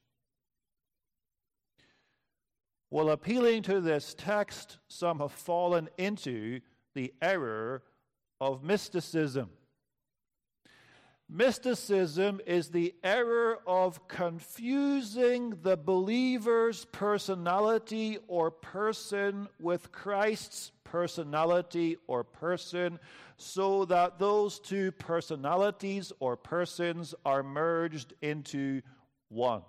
Well, 2.90 3.10
appealing 3.10 3.64
to 3.64 3.80
this 3.80 4.16
text, 4.18 4.78
some 4.88 5.20
have 5.20 5.32
fallen 5.32 5.90
into 5.98 6.62
the 6.94 7.14
error 7.22 7.84
of 8.40 8.64
mysticism. 8.64 9.50
Mysticism 11.28 12.40
is 12.46 12.70
the 12.70 12.94
error 13.04 13.60
of 13.66 14.08
confusing 14.08 15.58
the 15.64 15.76
believer's 15.76 16.86
personality 16.86 18.20
or 18.28 18.52
person 18.52 19.48
with 19.60 19.92
Christ's 19.92 20.72
personality 20.84 21.98
or 22.06 22.24
person 22.24 23.00
so 23.38 23.86
that 23.86 24.20
those 24.20 24.60
two 24.60 24.92
personalities 24.92 26.14
or 26.20 26.38
persons 26.38 27.16
are 27.26 27.42
merged 27.42 28.14
into 28.22 28.82
one. 29.30 29.64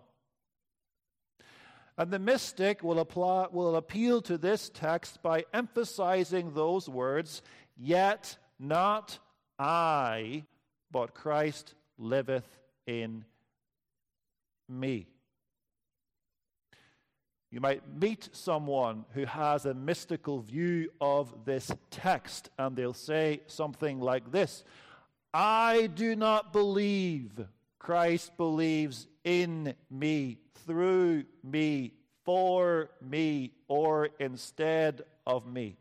And 1.97 2.11
the 2.11 2.19
mystic 2.19 2.85
will, 2.85 2.99
apply, 2.99 3.47
will 3.51 3.77
appeal 3.77 4.21
to 4.23 4.37
this 4.37 4.69
text 4.69 5.23
by 5.23 5.47
emphasizing 5.55 6.53
those 6.53 6.87
words, 6.87 7.41
yet 7.79 8.37
not 8.59 9.19
I 9.59 10.45
but 10.91 11.15
Christ 11.15 11.75
liveth 11.99 12.59
in 12.87 13.25
me. 14.69 15.07
You 17.51 17.61
might 17.61 17.83
meet 17.89 18.29
someone 18.33 19.05
who 19.15 19.25
has 19.25 19.65
a 19.67 19.75
mystical 19.75 20.41
view 20.41 20.91
of 21.01 21.33
this 21.45 21.71
text, 21.91 22.51
and 22.59 22.77
they'll 22.77 22.93
say 22.93 23.41
something 23.47 24.01
like 24.01 24.31
this 24.31 24.65
I 25.33 25.89
do 25.95 26.17
not 26.17 26.53
believe 26.53 27.33
Christ 27.79 28.37
believes 28.37 29.07
in 29.25 29.75
me, 29.91 30.39
through 30.67 31.25
me, 31.45 31.93
for 32.25 32.91
me, 33.01 33.53
or 33.69 34.09
instead 34.19 35.03
of 35.27 35.47
me. 35.47 35.77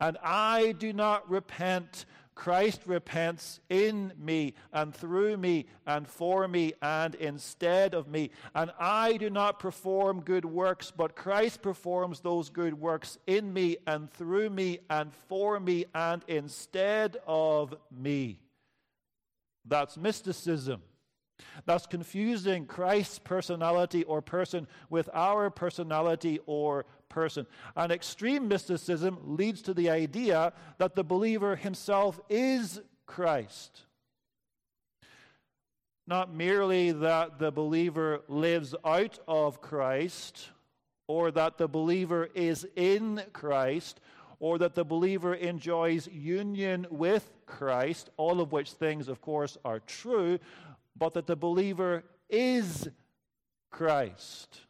And 0.00 0.18
I 0.22 0.72
do 0.72 0.92
not 0.92 1.28
repent 1.30 2.04
Christ 2.36 2.82
repents 2.84 3.60
in 3.70 4.12
me 4.18 4.54
and 4.70 4.94
through 4.94 5.38
me 5.38 5.66
and 5.86 6.06
for 6.06 6.46
me 6.46 6.74
and 6.82 7.14
instead 7.16 7.94
of 7.94 8.06
me. 8.06 8.30
And 8.54 8.70
I 8.78 9.16
do 9.16 9.30
not 9.30 9.58
perform 9.58 10.20
good 10.20 10.44
works, 10.44 10.92
but 10.94 11.16
Christ 11.16 11.62
performs 11.62 12.20
those 12.20 12.50
good 12.50 12.74
works 12.74 13.18
in 13.26 13.52
me 13.52 13.78
and 13.86 14.10
through 14.12 14.50
me 14.50 14.80
and 14.90 15.12
for 15.28 15.58
me 15.58 15.86
and 15.94 16.22
instead 16.28 17.16
of 17.26 17.74
me. 17.90 18.38
That's 19.64 19.96
mysticism. 19.96 20.82
That's 21.64 21.86
confusing 21.86 22.66
Christ's 22.66 23.18
personality 23.18 24.04
or 24.04 24.22
person 24.22 24.68
with 24.90 25.08
our 25.12 25.50
personality 25.50 26.38
or 26.46 26.84
person. 27.08 27.46
And 27.74 27.92
extreme 27.92 28.48
mysticism 28.48 29.18
leads 29.24 29.62
to 29.62 29.74
the 29.74 29.90
idea 29.90 30.52
that 30.78 30.94
the 30.94 31.04
believer 31.04 31.56
himself 31.56 32.20
is 32.28 32.80
Christ. 33.06 33.82
Not 36.06 36.32
merely 36.32 36.92
that 36.92 37.38
the 37.38 37.50
believer 37.50 38.20
lives 38.28 38.74
out 38.84 39.18
of 39.26 39.60
Christ, 39.60 40.50
or 41.08 41.30
that 41.32 41.58
the 41.58 41.68
believer 41.68 42.28
is 42.34 42.66
in 42.76 43.22
Christ, 43.32 44.00
or 44.38 44.58
that 44.58 44.74
the 44.74 44.84
believer 44.84 45.34
enjoys 45.34 46.06
union 46.08 46.86
with 46.90 47.28
Christ, 47.46 48.10
all 48.16 48.40
of 48.40 48.52
which 48.52 48.72
things, 48.72 49.08
of 49.08 49.20
course, 49.20 49.56
are 49.64 49.80
true, 49.80 50.38
but 50.96 51.14
that 51.14 51.26
the 51.26 51.36
believer 51.36 52.04
is 52.28 52.88
Christ. 53.70 54.60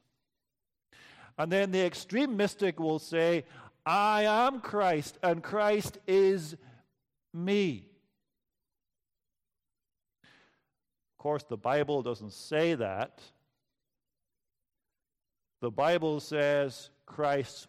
And 1.38 1.52
then 1.52 1.70
the 1.70 1.84
extreme 1.84 2.36
mystic 2.36 2.80
will 2.80 2.98
say, 2.98 3.44
I 3.84 4.22
am 4.22 4.60
Christ, 4.60 5.18
and 5.22 5.42
Christ 5.42 5.98
is 6.06 6.56
me. 7.32 7.86
Of 11.12 11.18
course, 11.18 11.44
the 11.44 11.56
Bible 11.56 12.02
doesn't 12.02 12.32
say 12.32 12.74
that. 12.74 13.20
The 15.60 15.70
Bible 15.70 16.20
says 16.20 16.90
Christ, 17.06 17.68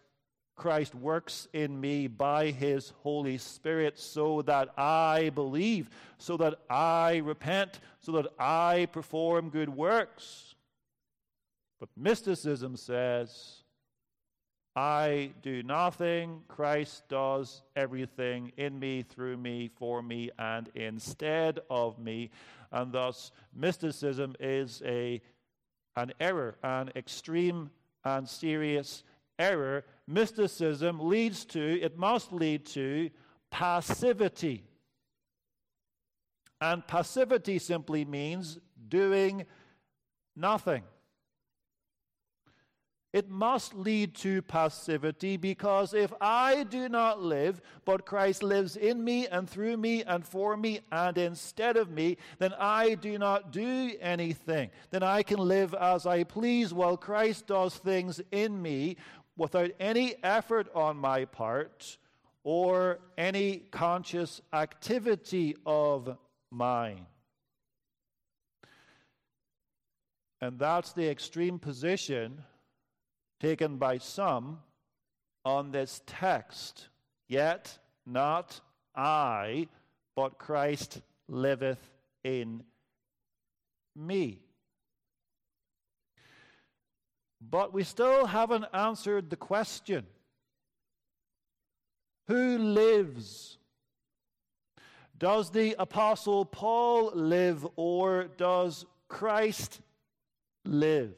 Christ 0.56 0.94
works 0.94 1.48
in 1.52 1.80
me 1.80 2.06
by 2.06 2.50
his 2.50 2.92
Holy 3.02 3.38
Spirit 3.38 3.98
so 3.98 4.42
that 4.42 4.78
I 4.78 5.30
believe, 5.34 5.88
so 6.18 6.36
that 6.38 6.54
I 6.68 7.18
repent, 7.18 7.80
so 8.00 8.12
that 8.12 8.26
I 8.38 8.88
perform 8.92 9.50
good 9.50 9.68
works. 9.68 10.54
But 11.80 11.88
mysticism 11.96 12.76
says, 12.76 13.57
I 14.78 15.32
do 15.42 15.64
nothing, 15.64 16.42
Christ 16.46 17.02
does 17.08 17.62
everything 17.74 18.52
in 18.56 18.78
me, 18.78 19.02
through 19.02 19.36
me, 19.36 19.68
for 19.76 20.02
me, 20.04 20.30
and 20.38 20.70
instead 20.76 21.58
of 21.68 21.98
me. 21.98 22.30
And 22.70 22.92
thus, 22.92 23.32
mysticism 23.52 24.36
is 24.38 24.80
a, 24.86 25.20
an 25.96 26.12
error, 26.20 26.58
an 26.62 26.92
extreme 26.94 27.70
and 28.04 28.28
serious 28.28 29.02
error. 29.36 29.84
Mysticism 30.06 31.00
leads 31.00 31.44
to, 31.46 31.80
it 31.80 31.98
must 31.98 32.32
lead 32.32 32.64
to, 32.66 33.10
passivity. 33.50 34.62
And 36.60 36.86
passivity 36.86 37.58
simply 37.58 38.04
means 38.04 38.60
doing 38.88 39.44
nothing. 40.36 40.84
It 43.12 43.30
must 43.30 43.74
lead 43.74 44.14
to 44.16 44.42
passivity 44.42 45.38
because 45.38 45.94
if 45.94 46.12
I 46.20 46.64
do 46.64 46.90
not 46.90 47.22
live, 47.22 47.62
but 47.86 48.04
Christ 48.04 48.42
lives 48.42 48.76
in 48.76 49.02
me 49.02 49.26
and 49.26 49.48
through 49.48 49.78
me 49.78 50.02
and 50.02 50.26
for 50.26 50.58
me 50.58 50.80
and 50.92 51.16
instead 51.16 51.78
of 51.78 51.90
me, 51.90 52.18
then 52.38 52.52
I 52.58 52.96
do 52.96 53.16
not 53.16 53.50
do 53.50 53.92
anything. 54.00 54.70
Then 54.90 55.02
I 55.02 55.22
can 55.22 55.38
live 55.38 55.72
as 55.72 56.04
I 56.04 56.24
please 56.24 56.74
while 56.74 56.98
Christ 56.98 57.46
does 57.46 57.74
things 57.76 58.20
in 58.30 58.60
me 58.60 58.96
without 59.38 59.70
any 59.80 60.16
effort 60.22 60.68
on 60.74 60.98
my 60.98 61.24
part 61.24 61.96
or 62.44 62.98
any 63.16 63.62
conscious 63.70 64.42
activity 64.52 65.56
of 65.64 66.14
mine. 66.50 67.06
And 70.42 70.58
that's 70.58 70.92
the 70.92 71.08
extreme 71.08 71.58
position 71.58 72.44
taken 73.40 73.76
by 73.76 73.98
some 73.98 74.60
on 75.44 75.70
this 75.70 76.02
text. 76.06 76.88
Yet 77.28 77.78
not 78.06 78.60
I, 78.94 79.68
but 80.16 80.38
Christ 80.38 81.00
liveth 81.28 81.90
in 82.24 82.62
me. 83.94 84.40
But 87.40 87.72
we 87.72 87.84
still 87.84 88.26
haven't 88.26 88.66
answered 88.72 89.30
the 89.30 89.36
question 89.36 90.06
who 92.28 92.58
lives? 92.58 93.56
Does 95.18 95.50
the 95.50 95.74
Apostle 95.78 96.44
Paul 96.44 97.10
live 97.14 97.66
or 97.74 98.24
does 98.36 98.84
Christ 99.08 99.80
live? 100.64 101.14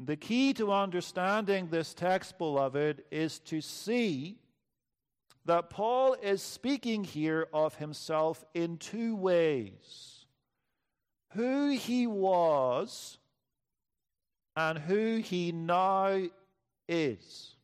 And 0.00 0.06
the 0.06 0.16
key 0.16 0.54
to 0.54 0.72
understanding 0.72 1.68
this 1.68 1.92
text, 1.92 2.38
beloved, 2.38 3.02
is 3.10 3.38
to 3.40 3.60
see 3.60 4.38
that 5.44 5.68
Paul 5.68 6.14
is 6.22 6.40
speaking 6.40 7.04
here 7.04 7.48
of 7.52 7.74
himself 7.74 8.42
in 8.54 8.78
two 8.78 9.14
ways 9.14 10.24
who 11.32 11.68
he 11.68 12.06
was 12.06 13.18
and 14.56 14.78
who 14.78 15.18
he 15.18 15.52
now 15.52 16.18
is. 16.88 17.56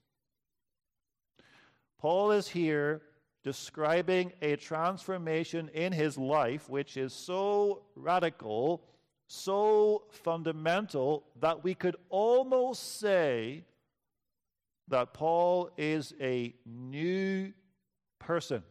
Paul 1.98 2.32
is 2.32 2.48
here 2.48 3.00
describing 3.44 4.34
a 4.42 4.56
transformation 4.56 5.70
in 5.72 5.90
his 5.90 6.18
life 6.18 6.68
which 6.68 6.98
is 6.98 7.14
so 7.14 7.84
radical 7.94 8.82
so 9.28 10.04
fundamental 10.10 11.24
that 11.40 11.64
we 11.64 11.74
could 11.74 11.96
almost 12.08 13.00
say 13.00 13.64
that 14.88 15.12
Paul 15.12 15.70
is 15.76 16.14
a 16.20 16.54
new 16.64 17.52
person. 18.18 18.62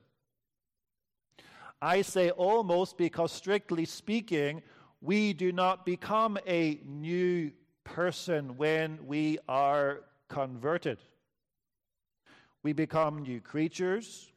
I 1.81 2.01
say 2.01 2.29
almost 2.31 2.97
because, 2.97 3.31
strictly 3.31 3.85
speaking, 3.85 4.61
we 5.01 5.33
do 5.33 5.51
not 5.51 5.85
become 5.85 6.37
a 6.47 6.79
new 6.85 7.51
person 7.83 8.57
when 8.57 9.05
we 9.05 9.37
are 9.47 10.01
converted. 10.29 10.99
We 12.63 12.73
become 12.73 13.21
new 13.21 13.41
creatures. 13.41 14.31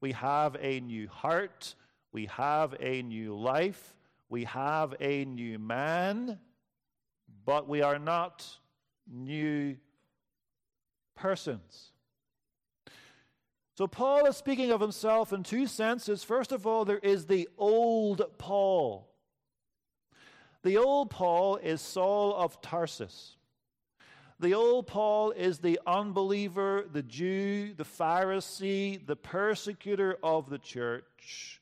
We 0.00 0.12
have 0.12 0.56
a 0.60 0.80
new 0.80 1.08
heart. 1.08 1.74
We 2.12 2.26
have 2.26 2.74
a 2.80 3.02
new 3.02 3.34
life. 3.34 3.95
We 4.28 4.44
have 4.44 4.94
a 5.00 5.24
new 5.24 5.58
man. 5.58 6.38
But 7.44 7.68
we 7.68 7.80
are 7.80 7.98
not 7.98 8.44
new 9.10 9.76
persons. 11.14 11.92
So, 13.76 13.86
Paul 13.86 14.26
is 14.26 14.36
speaking 14.36 14.72
of 14.72 14.80
himself 14.80 15.32
in 15.32 15.42
two 15.42 15.66
senses. 15.66 16.24
First 16.24 16.50
of 16.50 16.66
all, 16.66 16.84
there 16.84 16.98
is 16.98 17.26
the 17.26 17.48
old 17.56 18.22
Paul. 18.38 19.12
The 20.62 20.78
old 20.78 21.10
Paul 21.10 21.56
is 21.56 21.80
Saul 21.80 22.34
of 22.34 22.60
Tarsus. 22.60 23.36
The 24.40 24.54
old 24.54 24.86
Paul 24.86 25.30
is 25.30 25.58
the 25.58 25.78
unbeliever, 25.86 26.86
the 26.92 27.02
Jew, 27.02 27.74
the 27.74 27.84
Pharisee, 27.84 29.06
the 29.06 29.16
persecutor 29.16 30.18
of 30.22 30.50
the 30.50 30.58
church, 30.58 31.55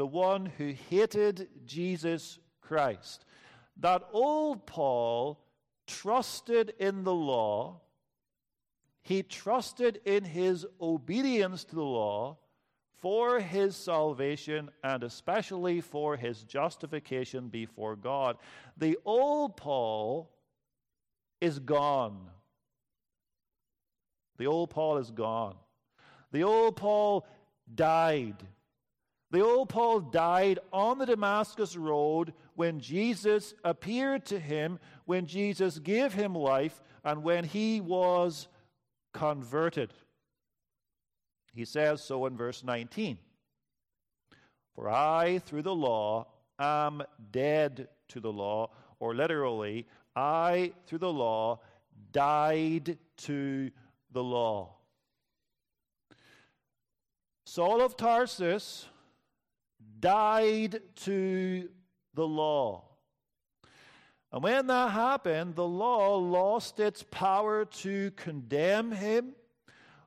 the 0.00 0.06
one 0.06 0.46
who 0.56 0.72
hated 0.88 1.46
Jesus 1.66 2.38
Christ. 2.62 3.26
That 3.76 4.02
old 4.12 4.66
Paul 4.66 5.38
trusted 5.86 6.72
in 6.78 7.04
the 7.04 7.12
law 7.12 7.82
he 9.02 9.22
trusted 9.22 10.00
in 10.06 10.24
his 10.24 10.64
obedience 10.80 11.64
to 11.64 11.74
the 11.74 11.82
law 11.82 12.38
for 12.98 13.40
his 13.40 13.76
salvation 13.76 14.70
and 14.84 15.02
especially 15.02 15.82
for 15.82 16.16
his 16.16 16.44
justification 16.44 17.48
before 17.48 17.96
God. 17.96 18.38
The 18.78 18.96
old 19.04 19.56
Paul 19.56 20.30
is 21.42 21.58
gone. 21.58 22.28
The 24.38 24.46
old 24.46 24.70
Paul 24.70 24.96
is 24.96 25.10
gone. 25.10 25.56
The 26.32 26.44
old 26.44 26.76
Paul 26.76 27.26
died. 27.74 28.36
The 29.30 29.42
old 29.42 29.68
Paul 29.68 30.00
died 30.00 30.58
on 30.72 30.98
the 30.98 31.06
Damascus 31.06 31.76
Road 31.76 32.34
when 32.56 32.80
Jesus 32.80 33.54
appeared 33.62 34.26
to 34.26 34.40
him, 34.40 34.80
when 35.04 35.26
Jesus 35.26 35.78
gave 35.78 36.12
him 36.12 36.34
life, 36.34 36.82
and 37.04 37.22
when 37.22 37.44
he 37.44 37.80
was 37.80 38.48
converted. 39.14 39.92
He 41.54 41.64
says 41.64 42.02
so 42.02 42.26
in 42.26 42.36
verse 42.36 42.64
19 42.64 43.18
For 44.74 44.90
I, 44.90 45.38
through 45.38 45.62
the 45.62 45.74
law, 45.74 46.26
am 46.58 47.02
dead 47.30 47.88
to 48.08 48.20
the 48.20 48.32
law, 48.32 48.70
or 48.98 49.14
literally, 49.14 49.86
I, 50.16 50.72
through 50.86 50.98
the 50.98 51.12
law, 51.12 51.60
died 52.12 52.98
to 53.18 53.70
the 54.10 54.22
law. 54.24 54.74
Saul 57.44 57.80
of 57.80 57.96
Tarsus 57.96 58.86
died 60.00 60.80
to 60.96 61.68
the 62.14 62.26
law. 62.26 62.84
And 64.32 64.42
when 64.42 64.66
that 64.68 64.92
happened, 64.92 65.56
the 65.56 65.66
law 65.66 66.16
lost 66.16 66.78
its 66.78 67.04
power 67.10 67.64
to 67.64 68.12
condemn 68.12 68.92
him, 68.92 69.34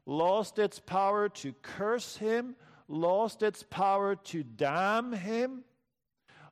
lost 0.06 0.60
its 0.60 0.80
power 0.80 1.28
to 1.30 1.54
curse 1.62 2.18
him, 2.18 2.56
lost 2.88 3.44
its 3.44 3.64
power 3.64 4.16
to 4.16 4.44
damn 4.44 5.12
him, 5.12 5.64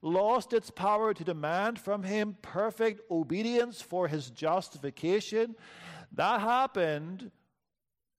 lost 0.01 0.51
its 0.51 0.69
power 0.69 1.13
to 1.13 1.23
demand 1.23 1.80
from 1.80 2.04
him 2.04 2.36
perfect 2.41 3.01
obedience 3.10 3.82
for 3.82 4.08
his 4.08 4.30
justification. 4.30 5.56
That 6.13 6.41
happened 6.41 7.32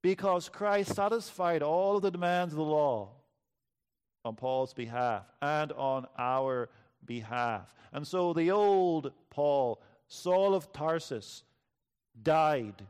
because 0.00 0.48
Christ 0.48 0.94
satisfied 0.94 1.62
all 1.62 1.96
of 1.96 2.02
the 2.02 2.10
demands 2.10 2.54
of 2.54 2.58
the 2.58 2.64
law 2.64 3.21
on 4.24 4.36
Paul's 4.36 4.74
behalf 4.74 5.24
and 5.40 5.72
on 5.72 6.06
our 6.18 6.68
behalf. 7.04 7.74
And 7.92 8.06
so 8.06 8.32
the 8.32 8.50
old 8.50 9.12
Paul, 9.30 9.82
Saul 10.08 10.54
of 10.54 10.72
Tarsus, 10.72 11.42
died. 12.20 12.86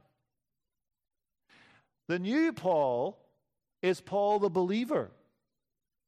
The 2.09 2.19
new 2.19 2.53
Paul 2.53 3.19
is 3.81 4.01
Paul 4.01 4.39
the 4.39 4.51
believer, 4.51 5.11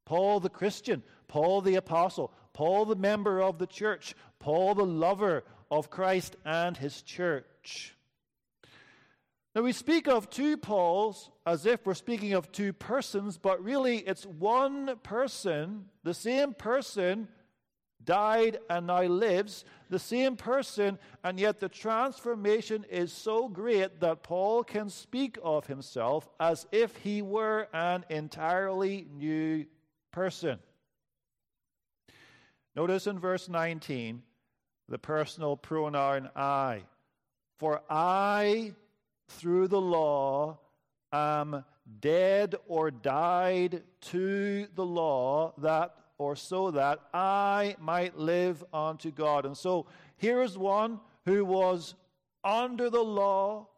Paul 0.04 0.40
the 0.40 0.50
Christian, 0.50 1.02
Paul 1.28 1.62
the 1.62 1.76
apostle, 1.76 2.32
Paul 2.52 2.84
the 2.84 2.96
member 2.96 3.40
of 3.40 3.58
the 3.58 3.66
church, 3.66 4.14
Paul 4.38 4.74
the 4.74 4.86
lover 4.86 5.44
of 5.70 5.90
Christ 5.90 6.36
and 6.44 6.76
his 6.76 7.02
church. 7.02 7.96
Now, 9.54 9.62
we 9.62 9.72
speak 9.72 10.08
of 10.08 10.30
two 10.30 10.56
Pauls 10.56 11.30
as 11.46 11.66
if 11.66 11.84
we're 11.84 11.94
speaking 11.94 12.32
of 12.32 12.50
two 12.52 12.72
persons, 12.72 13.36
but 13.36 13.62
really 13.62 13.98
it's 13.98 14.24
one 14.24 14.96
person, 15.02 15.84
the 16.02 16.14
same 16.14 16.54
person 16.54 17.28
died 18.04 18.58
and 18.70 18.86
now 18.86 19.02
lives, 19.02 19.64
the 19.90 19.98
same 19.98 20.36
person, 20.36 20.98
and 21.22 21.38
yet 21.38 21.60
the 21.60 21.68
transformation 21.68 22.84
is 22.90 23.12
so 23.12 23.48
great 23.48 24.00
that 24.00 24.22
Paul 24.22 24.64
can 24.64 24.88
speak 24.88 25.38
of 25.42 25.66
himself 25.66 26.28
as 26.40 26.66
if 26.72 26.96
he 26.96 27.22
were 27.22 27.68
an 27.72 28.04
entirely 28.10 29.06
new 29.14 29.66
person. 30.12 30.58
Notice 32.76 33.06
in 33.06 33.18
verse 33.18 33.48
19 33.48 34.22
the 34.88 34.98
personal 34.98 35.56
pronoun 35.56 36.28
I. 36.34 36.82
For 37.58 37.82
I, 37.88 38.74
through 39.28 39.68
the 39.68 39.80
law, 39.80 40.58
am 41.14 41.64
dead 42.00 42.56
or 42.66 42.90
died 42.90 43.82
to 44.00 44.66
the 44.74 44.84
law 44.84 45.52
that 45.58 45.94
or 46.18 46.36
so 46.36 46.70
that 46.70 47.00
I 47.12 47.76
might 47.80 48.16
live 48.16 48.62
unto 48.72 49.10
God. 49.10 49.46
And 49.46 49.56
so 49.56 49.86
here 50.16 50.42
is 50.42 50.56
one 50.56 51.00
who 51.24 51.44
was 51.44 51.94
under 52.42 52.88
the 52.88 53.02
law. 53.02 53.68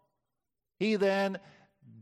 He 0.79 0.97
then 0.97 1.39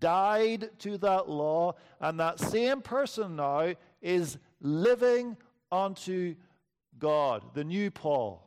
died 0.00 0.70
to 0.80 0.98
that 0.98 1.28
law, 1.28 1.74
and 2.00 2.18
that 2.18 2.40
same 2.40 2.80
person 2.80 3.36
now 3.36 3.74
is 4.02 4.38
living 4.60 5.36
unto 5.70 6.34
God, 6.98 7.44
the 7.54 7.64
new 7.64 7.90
Paul. 7.90 8.43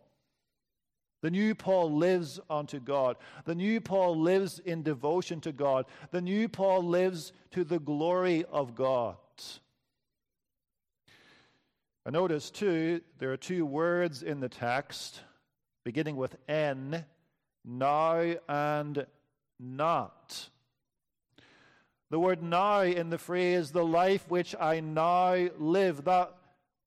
The 1.21 1.31
new 1.31 1.55
Paul 1.55 1.91
lives 1.91 2.39
unto 2.49 2.79
God. 2.79 3.17
The 3.45 3.55
new 3.55 3.81
Paul 3.81 4.19
lives 4.19 4.59
in 4.59 4.83
devotion 4.83 5.41
to 5.41 5.51
God. 5.51 5.85
The 6.11 6.21
new 6.21 6.47
Paul 6.47 6.83
lives 6.83 7.33
to 7.51 7.63
the 7.63 7.79
glory 7.79 8.45
of 8.45 8.75
God. 8.75 9.17
I 12.05 12.09
notice 12.09 12.49
too, 12.49 13.01
there 13.17 13.33
are 13.33 13.37
two 13.37 13.65
words 13.65 14.23
in 14.23 14.39
the 14.39 14.47
text 14.47 15.21
beginning 15.83 16.15
with 16.15 16.35
N, 16.47 17.05
now 17.65 18.35
and 18.47 19.05
not. 19.59 20.49
The 22.09 22.19
word 22.19 22.41
now 22.41 22.81
in 22.81 23.09
the 23.09 23.17
phrase, 23.17 23.71
the 23.71 23.83
life 23.83 24.29
which 24.29 24.55
I 24.57 24.79
now 24.79 25.49
live, 25.57 26.05
that 26.05 26.36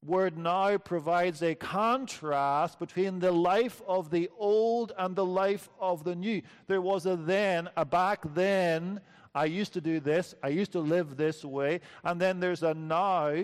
word 0.05 0.39
now 0.39 0.79
provides 0.79 1.43
a 1.43 1.55
contrast 1.55 2.79
between 2.79 3.19
the 3.19 3.33
life 3.33 3.83
of 3.87 4.11
the 4.11 4.31
old 4.39 4.93
and 4.99 5.15
the 5.15 5.27
life 5.27 5.69
of 5.79 6.05
the 6.05 6.15
new. 6.15 6.43
There 6.67 6.81
was 6.81 7.07
a 7.07 7.17
then, 7.17 7.69
a 7.77 7.85
back 7.85 8.21
then, 8.35 9.01
I 9.35 9.45
used 9.45 9.75
to 9.75 9.81
do 9.81 10.01
this, 10.01 10.35
I 10.43 10.49
used 10.49 10.73
to 10.73 10.81
live 10.81 11.17
this 11.17 11.45
way, 11.45 11.81
and 12.03 12.21
then 12.21 12.41
there's 12.41 12.63
a 12.63 12.75
now 12.75 13.35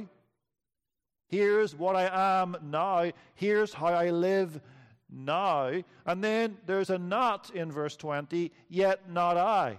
Here's 1.28 1.74
what 1.74 1.96
I 1.96 2.40
am 2.40 2.56
now. 2.62 3.10
Here's 3.34 3.72
how 3.72 3.86
I 3.86 4.10
live 4.10 4.60
now. 5.10 5.72
And 6.04 6.22
then 6.22 6.58
there's 6.66 6.90
a 6.90 6.98
not 6.98 7.50
in 7.50 7.72
verse 7.72 7.96
20, 7.96 8.52
yet 8.68 9.10
not 9.10 9.36
I. 9.36 9.78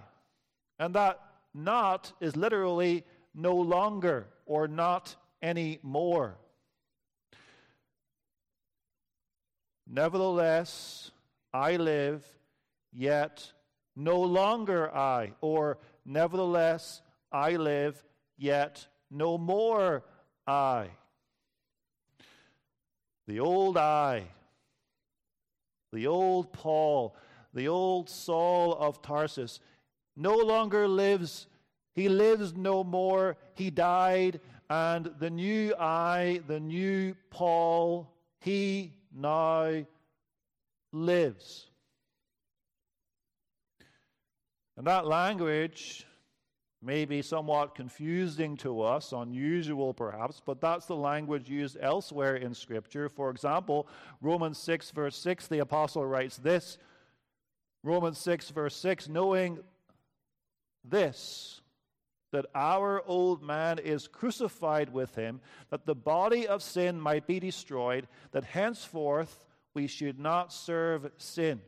And 0.78 0.94
that 0.94 1.20
not 1.54 2.12
is 2.20 2.36
literally 2.36 3.04
no 3.34 3.54
longer 3.54 4.28
or 4.46 4.68
not 4.68 5.16
anymore. 5.42 6.36
Nevertheless, 9.88 11.10
I 11.52 11.76
live, 11.76 12.24
yet 12.92 13.52
no 13.96 14.20
longer 14.20 14.94
I. 14.94 15.32
Or, 15.40 15.78
nevertheless, 16.04 17.00
I 17.32 17.56
live, 17.56 18.04
yet 18.36 18.86
no 19.10 19.38
more 19.38 20.04
I. 20.46 20.90
The 23.26 23.40
old 23.40 23.76
I, 23.76 24.24
the 25.92 26.06
old 26.06 26.52
Paul, 26.52 27.16
the 27.54 27.68
old 27.68 28.10
Saul 28.10 28.74
of 28.74 29.00
Tarsus 29.00 29.60
no 30.16 30.36
longer 30.36 30.86
lives. 30.86 31.46
He 31.94 32.08
lives 32.08 32.54
no 32.54 32.84
more. 32.84 33.36
He 33.54 33.70
died. 33.70 34.40
And 34.70 35.10
the 35.18 35.30
new 35.30 35.74
I, 35.76 36.40
the 36.46 36.60
new 36.60 37.14
Paul, 37.30 38.12
he 38.40 38.92
now 39.14 39.84
lives. 40.92 41.66
And 44.76 44.86
that 44.86 45.06
language 45.06 46.06
may 46.80 47.04
be 47.04 47.22
somewhat 47.22 47.74
confusing 47.74 48.56
to 48.58 48.80
us, 48.80 49.12
unusual 49.12 49.92
perhaps, 49.92 50.40
but 50.44 50.60
that's 50.60 50.86
the 50.86 50.94
language 50.94 51.48
used 51.50 51.76
elsewhere 51.80 52.36
in 52.36 52.54
Scripture. 52.54 53.08
For 53.08 53.30
example, 53.30 53.88
Romans 54.20 54.58
6, 54.58 54.92
verse 54.92 55.16
6, 55.16 55.48
the 55.48 55.58
apostle 55.58 56.06
writes 56.06 56.36
this 56.36 56.78
Romans 57.82 58.18
6, 58.18 58.50
verse 58.50 58.76
6, 58.76 59.08
knowing 59.08 59.58
this, 60.84 61.60
that 62.32 62.46
our 62.54 63.02
old 63.06 63.42
man 63.42 63.78
is 63.78 64.06
crucified 64.06 64.92
with 64.92 65.14
him, 65.14 65.40
that 65.70 65.86
the 65.86 65.94
body 65.94 66.46
of 66.46 66.62
sin 66.62 67.00
might 67.00 67.26
be 67.26 67.40
destroyed, 67.40 68.06
that 68.32 68.44
henceforth 68.44 69.44
we 69.74 69.86
should 69.86 70.18
not 70.18 70.52
serve 70.52 71.10
sin, 71.16 71.60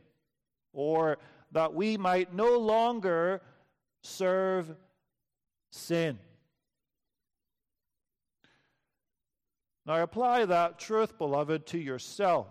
or 0.73 1.17
that 1.51 1.73
we 1.73 1.97
might 1.97 2.33
no 2.33 2.57
longer 2.57 3.41
serve 4.03 4.75
sin. 5.71 6.19
Now 9.85 10.03
apply 10.03 10.45
that 10.45 10.77
truth, 10.79 11.17
beloved, 11.17 11.65
to 11.67 11.77
yourself. 11.79 12.47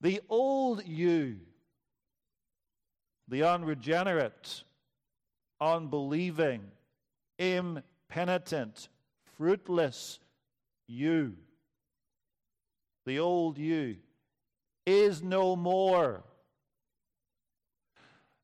The 0.00 0.20
old 0.28 0.84
you, 0.84 1.36
the 3.28 3.44
unregenerate, 3.44 4.63
unbelieving, 5.60 6.62
impenitent, 7.38 8.88
fruitless 9.36 10.18
you, 10.86 11.34
the 13.06 13.18
old 13.18 13.58
you, 13.58 13.96
is 14.86 15.22
no 15.22 15.56
more. 15.56 16.24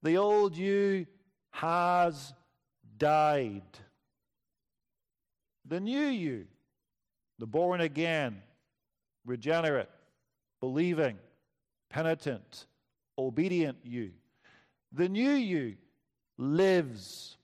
The 0.03 0.17
old 0.17 0.57
you 0.57 1.07
has 1.51 2.33
died. 2.97 3.63
The 5.67 5.81
new 5.81 6.07
you, 6.07 6.47
the 7.39 7.47
born 7.47 7.81
again, 7.81 8.43
regenerate, 9.25 9.91
believing, 10.61 11.19
penitent, 11.91 12.67
obedient 13.19 13.79
you, 13.85 14.11
the 14.93 15.09
new 15.09 15.33
you 15.33 15.77
lives. 16.41 17.37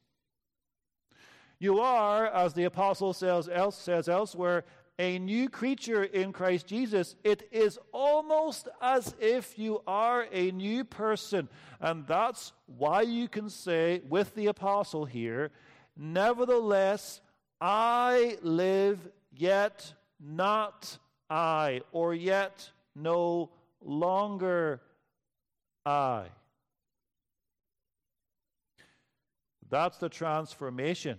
You 1.58 1.80
are, 1.80 2.26
as 2.26 2.54
the 2.54 2.64
apostle 2.64 3.12
says, 3.12 3.48
says 3.70 4.08
elsewhere, 4.08 4.64
a 4.98 5.18
new 5.18 5.48
creature 5.50 6.04
in 6.04 6.32
Christ 6.32 6.66
Jesus, 6.66 7.16
it 7.22 7.46
is 7.52 7.78
almost 7.92 8.68
as 8.80 9.14
if 9.20 9.58
you 9.58 9.82
are 9.86 10.26
a 10.32 10.50
new 10.52 10.84
person. 10.84 11.48
And 11.80 12.06
that's 12.06 12.52
why 12.66 13.02
you 13.02 13.28
can 13.28 13.50
say 13.50 14.00
with 14.08 14.34
the 14.34 14.46
apostle 14.46 15.04
here, 15.04 15.50
Nevertheless, 15.98 17.20
I 17.60 18.36
live, 18.42 19.08
yet 19.32 19.94
not 20.20 20.98
I, 21.30 21.82
or 21.92 22.14
yet 22.14 22.70
no 22.94 23.50
longer 23.82 24.80
I. 25.84 26.26
That's 29.68 29.98
the 29.98 30.08
transformation 30.08 31.18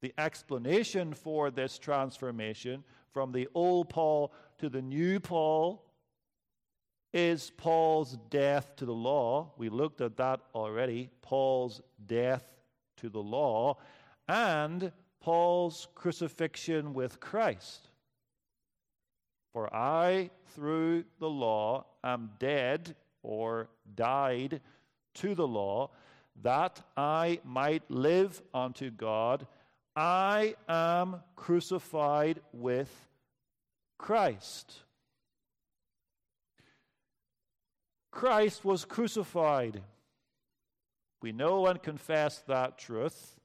the 0.00 0.14
explanation 0.18 1.12
for 1.12 1.50
this 1.50 1.78
transformation 1.78 2.84
from 3.12 3.32
the 3.32 3.48
old 3.54 3.88
Paul 3.88 4.32
to 4.58 4.68
the 4.68 4.82
new 4.82 5.20
Paul 5.20 5.84
is 7.12 7.50
Paul's 7.56 8.16
death 8.30 8.76
to 8.76 8.86
the 8.86 8.94
law. 8.94 9.52
We 9.56 9.68
looked 9.68 10.00
at 10.00 10.16
that 10.16 10.40
already. 10.54 11.10
Paul's 11.22 11.80
death 12.06 12.54
to 12.98 13.08
the 13.08 13.22
law 13.22 13.78
and 14.28 14.92
Paul's 15.20 15.88
crucifixion 15.94 16.94
with 16.94 17.20
Christ. 17.20 17.88
For 19.52 19.74
I, 19.74 20.30
through 20.54 21.04
the 21.18 21.28
law, 21.28 21.86
am 22.04 22.30
dead 22.38 22.94
or 23.22 23.68
died 23.96 24.60
to 25.14 25.34
the 25.34 25.46
law, 25.48 25.90
that 26.42 26.82
I 26.96 27.40
might 27.44 27.90
live 27.90 28.40
unto 28.54 28.90
God 28.90 29.46
I 29.96 30.54
am 30.68 31.16
crucified 31.36 32.40
with 32.52 32.90
Christ. 33.98 34.82
Christ 38.10 38.64
was 38.64 38.84
crucified. 38.84 39.82
We 41.20 41.32
know 41.32 41.66
and 41.66 41.82
confess 41.82 42.38
that 42.46 42.78
truth. 42.78 43.36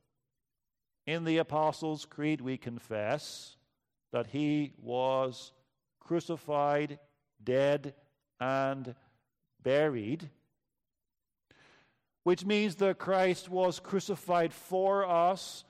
In 1.06 1.24
the 1.24 1.38
Apostles' 1.38 2.06
Creed, 2.06 2.42
we 2.42 2.58
confess 2.58 3.58
that 4.12 4.28
he 4.28 4.74
was 4.82 5.52
crucified, 6.00 7.00
dead, 7.44 7.94
and 8.40 8.96
buried, 9.62 10.30
which 12.26 12.46
means 12.46 12.76
that 12.76 13.00
Christ 13.00 13.48
was 13.50 13.80
crucified 13.80 14.54
for 14.54 15.08
us 15.08 15.64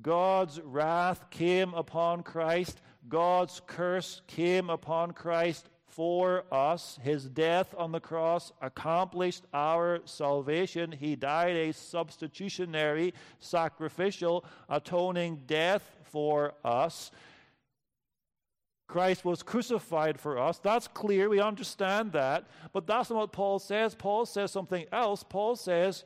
God's 0.00 0.60
wrath 0.60 1.28
came 1.30 1.74
upon 1.74 2.22
Christ. 2.22 2.80
God's 3.08 3.60
curse 3.66 4.22
came 4.26 4.70
upon 4.70 5.10
Christ 5.10 5.68
for 5.86 6.44
us. 6.50 6.98
His 7.02 7.28
death 7.28 7.74
on 7.76 7.92
the 7.92 8.00
cross 8.00 8.52
accomplished 8.62 9.44
our 9.52 10.00
salvation. 10.06 10.92
He 10.92 11.14
died 11.14 11.56
a 11.56 11.72
substitutionary, 11.72 13.12
sacrificial, 13.40 14.44
atoning 14.70 15.42
death 15.46 15.82
for 16.04 16.54
us. 16.64 17.10
Christ 18.92 19.24
was 19.24 19.42
crucified 19.42 20.20
for 20.20 20.38
us. 20.38 20.58
That's 20.58 20.86
clear. 20.86 21.30
We 21.30 21.40
understand 21.40 22.12
that. 22.12 22.44
But 22.74 22.86
that's 22.86 23.08
not 23.08 23.18
what 23.18 23.32
Paul 23.32 23.58
says. 23.58 23.94
Paul 23.94 24.26
says 24.26 24.50
something 24.50 24.84
else. 24.92 25.24
Paul 25.26 25.56
says, 25.56 26.04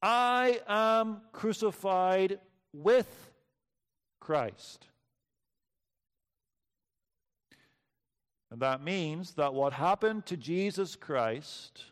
I 0.00 0.60
am 0.66 1.20
crucified 1.32 2.38
with 2.72 3.30
Christ. 4.18 4.86
And 8.50 8.60
that 8.60 8.82
means 8.82 9.34
that 9.34 9.52
what 9.52 9.74
happened 9.74 10.24
to 10.24 10.38
Jesus 10.38 10.96
Christ, 10.96 11.84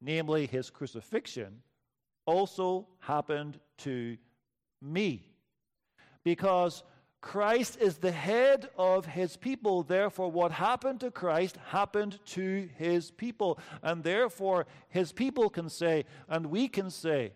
namely 0.00 0.46
his 0.46 0.70
crucifixion, 0.70 1.62
also 2.26 2.86
happened 3.00 3.58
to 3.78 4.16
me. 4.80 5.24
Because 6.22 6.84
Christ 7.20 7.76
is 7.80 7.98
the 7.98 8.12
head 8.12 8.70
of 8.78 9.04
his 9.04 9.36
people. 9.36 9.82
Therefore, 9.82 10.30
what 10.30 10.52
happened 10.52 11.00
to 11.00 11.10
Christ 11.10 11.58
happened 11.68 12.18
to 12.26 12.68
his 12.76 13.10
people. 13.10 13.58
And 13.82 14.02
therefore, 14.02 14.66
his 14.88 15.12
people 15.12 15.50
can 15.50 15.68
say, 15.68 16.06
and 16.28 16.46
we 16.46 16.68
can 16.68 16.90
say, 16.90 17.32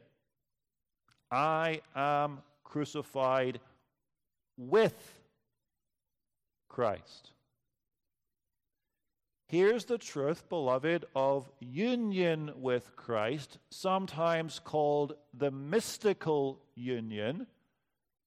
I 1.31 1.81
am 1.95 2.41
crucified 2.63 3.61
with 4.57 4.95
Christ. 6.69 7.31
Here's 9.49 9.85
the 9.85 9.99
truth, 9.99 10.49
beloved, 10.49 11.05
of 11.15 11.49
union 11.61 12.53
with 12.57 12.97
Christ, 12.97 13.59
sometimes 13.71 14.59
called 14.59 15.15
the 15.35 15.51
mystical 15.51 16.61
union, 16.75 17.47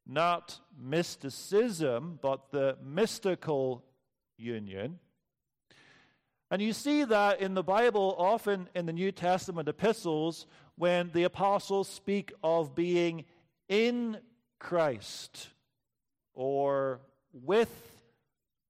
not 0.08 0.60
mysticism, 0.80 2.20
but 2.22 2.52
the 2.52 2.78
mystical 2.84 3.84
union. 4.38 5.00
And 6.50 6.62
you 6.62 6.72
see 6.72 7.04
that 7.04 7.42
in 7.42 7.54
the 7.54 7.64
Bible, 7.64 8.16
often 8.18 8.70
in 8.74 8.86
the 8.86 8.94
New 8.94 9.12
Testament 9.12 9.68
epistles, 9.68 10.48
when 10.76 11.12
the 11.14 11.24
apostles 11.24 11.90
speak 11.90 12.32
of 12.42 12.74
being 12.74 13.26
in 13.68 14.18
Christ 14.60 15.50
or 16.34 17.02
with 17.34 17.72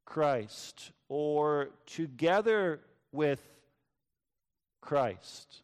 Christ 0.05 0.91
or 1.07 1.69
together 1.85 2.79
with 3.11 3.41
Christ. 4.81 5.61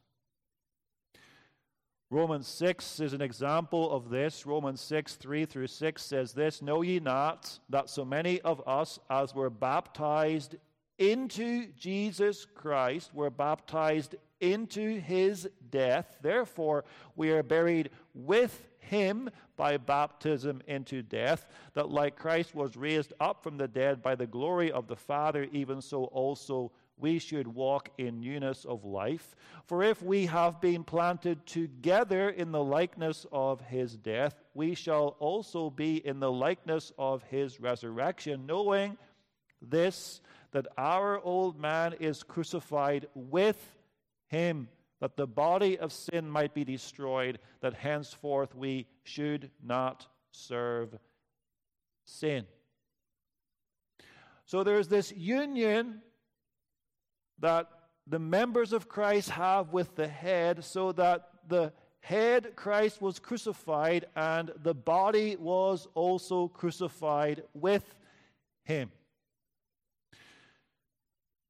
Romans 2.14 2.48
6 2.48 3.00
is 3.00 3.14
an 3.14 3.24
example 3.24 3.90
of 3.90 4.12
this. 4.12 4.46
Romans 4.46 4.80
6, 4.82 5.16
3 5.16 5.46
through 5.46 5.66
6 5.66 6.00
says 6.00 6.32
this 6.32 6.62
Know 6.62 6.84
ye 6.84 7.00
not 7.00 7.58
that 7.70 7.90
so 7.90 8.06
many 8.06 8.40
of 8.42 8.62
us 8.68 9.00
as 9.10 9.34
were 9.34 9.50
baptized 9.50 10.56
into 11.00 11.66
Jesus 11.72 12.46
Christ 12.46 13.16
were 13.16 13.32
baptized 13.32 14.14
into 14.40 15.00
his 15.00 15.50
death. 15.72 16.20
Therefore, 16.22 16.86
we 17.16 17.32
are 17.32 17.42
buried 17.42 17.90
with 18.14 18.64
him 18.78 19.32
by 19.58 19.78
baptism 19.78 20.62
into 20.68 21.02
death, 21.02 21.48
that 21.74 21.90
like 21.90 22.16
Christ 22.16 22.54
was 22.54 22.78
raised 22.78 23.14
up 23.20 23.42
from 23.42 23.58
the 23.58 23.68
dead 23.68 24.04
by 24.04 24.14
the 24.14 24.28
glory 24.28 24.72
of 24.72 24.88
the 24.88 24.96
Father, 24.96 25.48
even 25.52 25.82
so 25.82 26.04
also 26.06 26.72
we 26.98 27.20
should 27.20 27.48
walk 27.48 27.90
in 27.98 28.22
newness 28.22 28.66
of 28.66 28.86
life. 28.86 29.36
For 29.66 29.84
if 29.84 30.02
we 30.02 30.28
have 30.28 30.62
been 30.62 30.84
planted 30.84 31.46
together 31.46 32.30
in 32.30 32.52
the 32.52 32.64
likeness 32.64 33.26
of 33.32 33.62
his 33.62 33.96
death, 33.98 34.36
we 34.54 34.76
shall 34.76 35.16
also 35.20 35.70
be 35.70 36.06
in 36.06 36.20
the 36.20 36.32
likeness 36.32 36.92
of 36.98 37.24
his 37.24 37.60
resurrection, 37.60 38.46
knowing 38.46 38.98
this, 39.62 40.22
that 40.52 40.68
our 40.78 41.20
old 41.20 41.60
man 41.60 41.94
is 42.00 42.24
crucified 42.24 43.08
with 43.16 43.58
him, 44.28 44.68
that 45.00 45.18
the 45.18 45.28
body 45.28 45.78
of 45.78 45.92
sin 45.92 46.30
might 46.30 46.54
be 46.54 46.64
destroyed, 46.64 47.40
that 47.62 47.74
henceforth 47.74 48.56
we 48.56 48.86
should 49.04 49.50
not 49.64 50.08
serve 50.32 50.98
sin. 52.06 52.46
So 54.46 54.64
there's 54.64 54.88
this 54.88 55.12
union 55.12 56.02
that 57.40 57.68
the 58.08 58.20
members 58.20 58.74
of 58.74 58.90
Christ 58.90 59.30
have 59.32 59.72
with 59.72 59.96
the 59.96 60.08
head, 60.08 60.64
so 60.64 60.92
that 60.94 61.30
the 61.48 61.74
head, 62.02 62.56
Christ, 62.56 63.02
was 63.02 63.20
crucified, 63.20 64.06
and 64.16 64.52
the 64.62 64.74
body 64.74 65.36
was 65.38 65.88
also 65.94 66.48
crucified 66.48 67.44
with 67.54 67.96
him. 68.66 68.92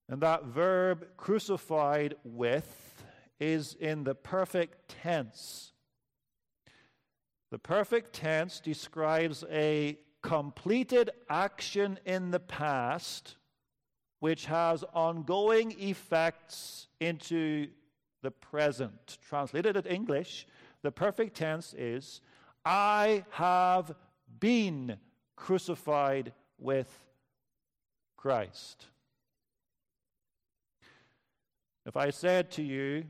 And 0.10 0.22
that 0.22 0.46
verb 0.46 1.08
crucified 1.18 2.16
with 2.24 3.04
is 3.40 3.76
in 3.80 4.04
the 4.04 4.16
perfect 4.16 4.96
tense. 5.02 5.72
The 7.52 7.60
perfect 7.60 8.14
tense 8.14 8.60
describes 8.60 9.44
a 9.52 9.98
completed 10.22 11.10
action 11.30 12.00
in 12.06 12.32
the 12.32 12.40
past 12.40 13.36
which 14.24 14.46
has 14.46 14.86
ongoing 14.94 15.76
effects 15.78 16.88
into 17.02 17.68
the 18.22 18.32
present. 18.32 19.18
Translated 19.28 19.76
in 19.76 19.86
English, 19.86 20.48
the 20.82 20.90
perfect 20.90 21.36
tense 21.36 21.76
is 21.78 22.22
I 22.64 23.26
have 23.32 23.94
been 24.40 24.96
crucified 25.36 26.32
with 26.58 26.88
Christ. 28.16 28.86
If 31.86 31.98
I 31.98 32.10
said 32.10 32.50
to 32.52 32.64
you, 32.64 33.04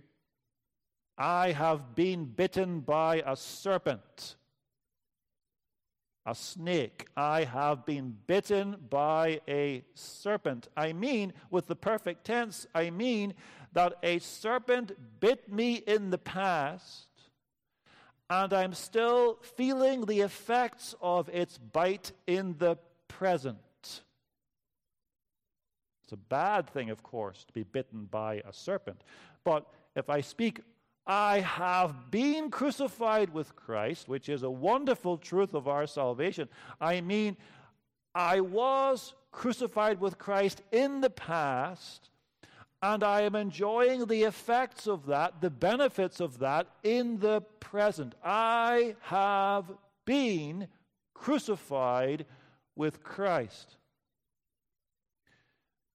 I 1.15 1.51
have 1.51 1.93
been 1.93 2.25
bitten 2.25 2.79
by 2.79 3.21
a 3.23 3.35
serpent, 3.35 4.35
a 6.25 6.33
snake. 6.33 7.07
I 7.17 7.43
have 7.43 7.85
been 7.85 8.15
bitten 8.27 8.77
by 8.89 9.41
a 9.47 9.83
serpent. 9.93 10.67
I 10.77 10.93
mean, 10.93 11.33
with 11.49 11.67
the 11.67 11.75
perfect 11.75 12.25
tense, 12.25 12.65
I 12.73 12.89
mean 12.89 13.33
that 13.73 13.97
a 14.03 14.19
serpent 14.19 14.93
bit 15.19 15.51
me 15.51 15.75
in 15.75 16.09
the 16.11 16.17
past, 16.17 17.07
and 18.29 18.53
I'm 18.53 18.73
still 18.73 19.39
feeling 19.41 20.05
the 20.05 20.21
effects 20.21 20.95
of 21.01 21.29
its 21.29 21.57
bite 21.57 22.11
in 22.27 22.55
the 22.57 22.77
present. 23.07 23.57
It's 26.03 26.13
a 26.13 26.17
bad 26.17 26.69
thing, 26.69 26.89
of 26.89 27.03
course, 27.03 27.43
to 27.45 27.53
be 27.53 27.63
bitten 27.63 28.05
by 28.09 28.41
a 28.45 28.53
serpent. 28.53 29.01
But 29.43 29.65
if 29.95 30.09
I 30.09 30.21
speak 30.21 30.61
I 31.05 31.39
have 31.41 32.11
been 32.11 32.49
crucified 32.49 33.33
with 33.33 33.55
Christ, 33.55 34.07
which 34.07 34.29
is 34.29 34.43
a 34.43 34.49
wonderful 34.49 35.17
truth 35.17 35.53
of 35.53 35.67
our 35.67 35.85
salvation. 35.85 36.47
I 36.79 37.01
mean, 37.01 37.35
I 38.15 38.39
was 38.39 39.13
crucified 39.31 39.99
with 39.99 40.17
Christ 40.17 40.61
in 40.71 41.01
the 41.01 41.09
past, 41.09 42.09
and 42.81 43.03
I 43.03 43.21
am 43.21 43.35
enjoying 43.35 44.05
the 44.05 44.23
effects 44.23 44.87
of 44.87 45.07
that, 45.07 45.41
the 45.41 45.49
benefits 45.49 46.21
of 46.21 46.39
that 46.39 46.67
in 46.83 47.19
the 47.19 47.41
present. 47.59 48.15
I 48.23 48.95
have 49.01 49.65
been 50.05 50.67
crucified 51.13 52.25
with 52.75 53.03
Christ. 53.03 53.77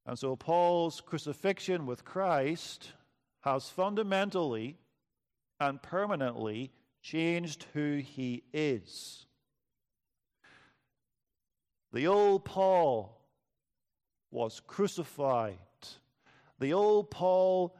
And 0.04 0.18
so 0.18 0.36
Paul's 0.36 1.00
crucifixion 1.00 1.86
with 1.86 2.04
Christ 2.04 2.92
has 3.40 3.68
fundamentally 3.68 4.76
and 5.60 5.82
permanently 5.82 6.70
changed 7.02 7.66
who 7.72 7.96
he 7.96 8.42
is. 8.52 9.26
The 11.92 12.06
old 12.06 12.44
Paul 12.44 13.18
was 14.30 14.60
crucified. 14.66 15.56
The 16.58 16.74
old 16.74 17.10
Paul 17.10 17.74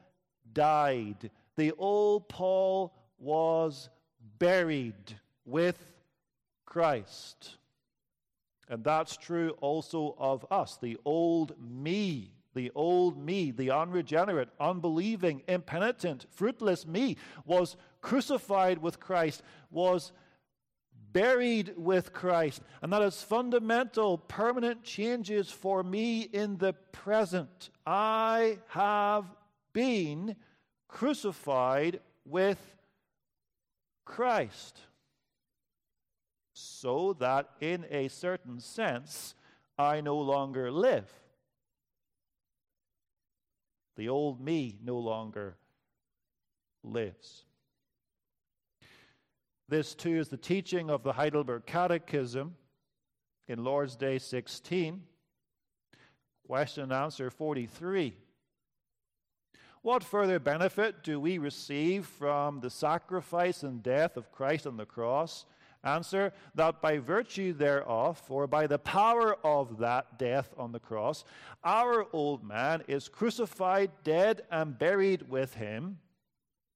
died. 0.53 1.31
The 1.57 1.73
old 1.73 2.29
Paul 2.29 2.95
was 3.19 3.91
buried 4.39 5.19
with 5.45 5.79
Christ. 6.65 7.57
And 8.69 8.85
that's 8.85 9.17
true 9.17 9.51
also 9.61 10.15
of 10.19 10.47
us. 10.51 10.79
The 10.81 10.99
old 11.05 11.55
me 11.61 12.38
the 12.59 12.73
old 12.75 13.17
me, 13.17 13.53
the 13.53 13.71
unregenerate, 13.71 14.49
unbelieving, 14.59 15.43
impenitent, 15.47 16.27
fruitless 16.29 16.85
me, 16.85 17.17
was 17.45 17.77
crucified 18.01 18.79
with 18.79 18.99
Christ, 18.99 19.45
was 19.71 20.11
buried 21.13 21.73
with 21.77 22.13
Christ. 22.13 22.61
And 22.83 22.93
that 22.93 23.03
is 23.03 23.23
fundamental, 23.23 24.19
permanent 24.19 24.83
changes 24.83 25.53
for 25.53 25.85
me 25.85 26.23
in 26.23 26.57
the 26.57 26.73
present. 26.91 27.71
I 27.87 28.59
have 28.71 29.25
been 29.73 30.35
crucified 30.89 32.01
with 32.25 32.59
Christ. 34.05 34.81
So 36.55 37.13
that 37.21 37.51
in 37.61 37.87
a 37.89 38.09
certain 38.09 38.59
sense, 38.59 39.37
I 39.79 40.01
no 40.01 40.19
longer 40.19 40.73
live. 40.73 41.09
The 43.99 44.09
old 44.09 44.41
me 44.41 44.79
no 44.81 44.97
longer 44.97 45.57
lives. 46.85 47.43
This, 49.69 49.93
too, 49.93 50.17
is 50.17 50.29
the 50.29 50.37
teaching 50.37 50.89
of 50.89 51.03
the 51.03 51.13
Heidelberg 51.13 51.67
Catechism 51.67 52.55
in 53.49 53.65
Lord's 53.65 53.97
Day 53.97 54.19
16. 54.19 55.03
Question 56.47 56.85
and 56.85 56.93
answer 56.93 57.29
43. 57.29 58.15
What 59.83 60.05
further 60.05 60.39
benefit 60.39 61.03
do 61.03 61.19
we 61.19 61.39
receive 61.39 62.07
from 62.07 62.61
the 62.61 62.71
sacrifice 62.71 63.65
and 63.65 63.83
death 63.83 64.17
of 64.17 64.31
Christ 64.31 64.69
on 64.69 64.77
the 64.77 64.87
cross? 64.87 65.45
Answer 65.85 66.33
that 66.57 66.83
by 66.83 66.99
virtue 66.99 67.53
thereof, 67.53 68.21
or 68.29 68.49
by 68.49 68.67
the 68.67 68.81
power 68.81 69.37
of 69.45 69.79
that 69.79 70.19
death 70.19 70.53
on 70.59 70.73
the 70.73 70.81
cross, 70.81 71.25
our 71.63 72.07
old 72.13 72.43
man 72.43 72.83
is 72.89 73.09
crucified, 73.09 73.93
dead, 74.03 74.43
and 74.51 74.77
buried 74.77 75.29
with 75.29 75.55
him. 75.55 75.99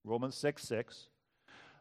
Romans 0.05 0.36
6 0.36 0.62
6. 0.62 1.09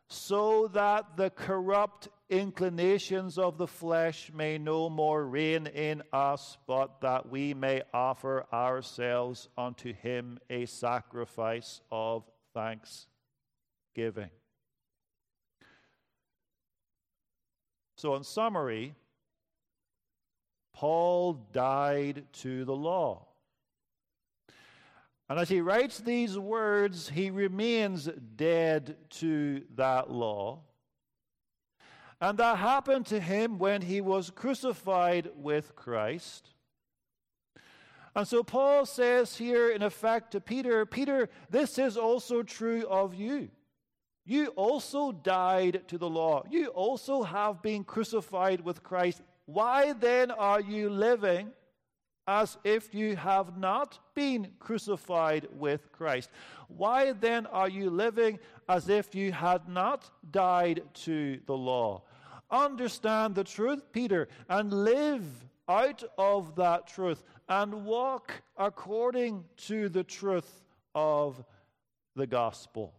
So 0.07 0.67
that 0.69 1.15
the 1.15 1.29
corrupt 1.29 2.09
inclinations 2.29 3.37
of 3.37 3.57
the 3.57 3.67
flesh 3.67 4.31
may 4.33 4.57
no 4.57 4.89
more 4.89 5.25
reign 5.25 5.67
in 5.67 6.01
us, 6.11 6.57
but 6.67 7.01
that 7.01 7.29
we 7.29 7.53
may 7.53 7.83
offer 7.93 8.45
ourselves 8.51 9.47
unto 9.57 9.93
him 9.93 10.39
a 10.49 10.65
sacrifice 10.65 11.81
of 11.91 12.23
thanksgiving. 12.53 14.31
So, 18.01 18.15
in 18.15 18.23
summary, 18.23 18.95
Paul 20.73 21.33
died 21.53 22.25
to 22.39 22.65
the 22.65 22.75
law. 22.75 23.27
And 25.29 25.37
as 25.37 25.49
he 25.49 25.61
writes 25.61 25.99
these 25.99 26.35
words, 26.35 27.09
he 27.09 27.29
remains 27.29 28.09
dead 28.35 28.97
to 29.19 29.61
that 29.75 30.09
law. 30.09 30.61
And 32.19 32.39
that 32.39 32.57
happened 32.57 33.05
to 33.05 33.19
him 33.19 33.59
when 33.59 33.83
he 33.83 34.01
was 34.01 34.31
crucified 34.31 35.29
with 35.35 35.75
Christ. 35.75 36.55
And 38.15 38.27
so 38.27 38.41
Paul 38.41 38.87
says 38.87 39.37
here, 39.37 39.69
in 39.69 39.83
effect, 39.83 40.31
to 40.31 40.41
Peter, 40.41 40.87
Peter, 40.87 41.29
this 41.51 41.77
is 41.77 41.97
also 41.97 42.41
true 42.41 42.83
of 42.89 43.13
you. 43.13 43.51
You 44.25 44.47
also 44.49 45.11
died 45.11 45.87
to 45.87 45.97
the 45.97 46.09
law. 46.09 46.43
You 46.49 46.67
also 46.67 47.23
have 47.23 47.61
been 47.61 47.83
crucified 47.83 48.61
with 48.61 48.83
Christ. 48.83 49.21
Why 49.45 49.93
then 49.93 50.31
are 50.31 50.61
you 50.61 50.89
living 50.89 51.51
as 52.27 52.57
if 52.63 52.93
you 52.93 53.15
have 53.15 53.57
not 53.57 53.99
been 54.13 54.51
crucified 54.59 55.47
with 55.57 55.91
Christ? 55.91 56.29
Why 56.67 57.13
then 57.13 57.47
are 57.47 57.67
you 57.67 57.89
living 57.89 58.39
as 58.69 58.89
if 58.89 59.15
you 59.15 59.31
had 59.31 59.67
not 59.67 60.09
died 60.29 60.83
to 61.05 61.39
the 61.47 61.57
law? 61.57 62.03
Understand 62.51 63.35
the 63.35 63.43
truth, 63.43 63.91
Peter, 63.91 64.27
and 64.49 64.71
live 64.71 65.25
out 65.67 66.03
of 66.17 66.55
that 66.55 66.87
truth 66.87 67.23
and 67.49 67.85
walk 67.85 68.33
according 68.57 69.43
to 69.55 69.89
the 69.89 70.03
truth 70.03 70.63
of 70.93 71.43
the 72.15 72.27
gospel. 72.27 72.93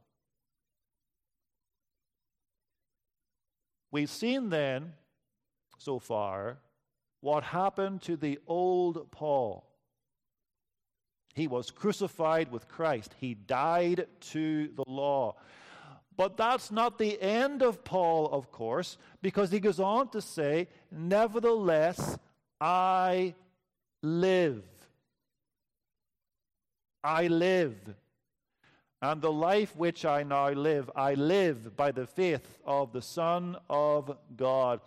We've 3.93 4.11
seen 4.11 4.49
then, 4.49 4.95
so 5.78 5.99
far, 5.99 6.59
what 7.20 7.45
happened 7.45 8.03
to 8.03 8.16
the 8.16 8.38
old 8.47 9.11
Paul. 9.12 9.68
He 11.34 11.47
was 11.47 11.70
crucified 11.70 12.51
with 12.51 12.68
Christ, 12.68 13.14
he 13.18 13.34
died 13.34 14.07
to 14.32 14.68
the 14.68 14.84
law. 14.86 15.36
But 16.16 16.36
that's 16.36 16.70
not 16.70 16.99
the 16.99 17.20
end 17.22 17.62
of 17.62 17.84
Paul, 17.84 18.26
of 18.26 18.51
course, 18.51 18.99
because 19.22 19.51
he 19.51 19.61
goes 19.61 19.80
on 19.80 20.09
to 20.11 20.20
say, 20.20 20.68
Nevertheless, 20.90 22.18
I 22.61 23.34
live. 24.03 24.64
I 27.03 27.28
live. 27.28 27.76
And 29.03 29.21
the 29.21 29.33
life 29.33 29.75
which 29.75 30.05
I 30.05 30.23
now 30.23 30.51
live, 30.51 30.89
I 30.95 31.15
live 31.15 31.77
by 31.77 31.91
the 31.91 32.07
faith 32.07 32.61
of 32.65 32.93
the 32.93 33.03
Son 33.03 33.57
of 33.69 34.17
God. 34.37 34.81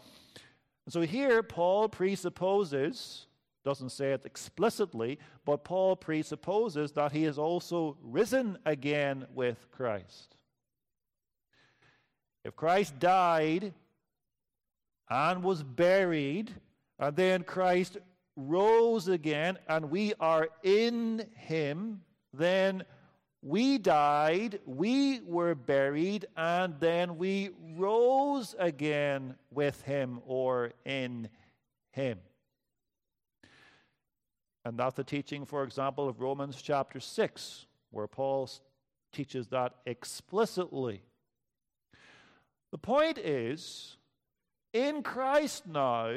so 0.87 1.01
here, 1.01 1.43
Paul 1.43 1.89
presupposes, 1.89 3.27
doesn't 3.65 3.89
say 3.89 4.13
it 4.13 4.21
explicitly, 4.23 5.19
but 5.43 5.65
Paul 5.65 5.97
presupposes 5.97 6.93
that 6.93 7.11
he 7.11 7.25
is 7.25 7.37
also 7.37 7.97
risen 8.01 8.57
again 8.65 9.27
with 9.33 9.69
Christ. 9.69 10.37
If 12.45 12.55
Christ 12.55 12.97
died 12.99 13.73
and 15.09 15.43
was 15.43 15.61
buried, 15.61 16.53
and 16.99 17.17
then 17.17 17.43
Christ 17.43 17.97
rose 18.37 19.09
again, 19.09 19.57
and 19.67 19.91
we 19.91 20.13
are 20.21 20.47
in 20.63 21.27
him, 21.35 22.01
then 22.33 22.85
we 23.45 23.77
died, 23.77 24.59
we 24.65 25.19
were 25.19 25.53
buried, 25.53 26.25
and 26.35 26.79
then 26.79 27.15
we 27.19 27.51
rose 27.77 28.55
again 28.57 29.35
with 29.51 29.79
him 29.83 30.19
or 30.25 30.71
in 30.83 31.29
him. 31.91 32.17
And 34.65 34.79
that's 34.79 34.95
the 34.95 35.03
teaching, 35.03 35.45
for 35.45 35.63
example, 35.63 36.09
of 36.09 36.21
Romans 36.21 36.59
chapter 36.59 36.99
6, 36.99 37.67
where 37.91 38.07
Paul 38.07 38.49
teaches 39.13 39.49
that 39.49 39.75
explicitly. 39.85 41.03
The 42.71 42.79
point 42.79 43.19
is, 43.19 43.95
in 44.73 45.03
Christ 45.03 45.67
now, 45.67 46.15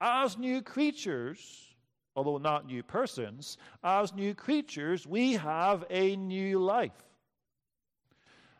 as 0.00 0.38
new 0.38 0.62
creatures, 0.62 1.75
although 2.16 2.38
not 2.38 2.66
new 2.66 2.82
persons, 2.82 3.58
as 3.84 4.14
new 4.14 4.34
creatures, 4.34 5.06
we 5.06 5.34
have 5.34 5.84
a 5.90 6.16
new 6.16 6.58
life. 6.58 7.04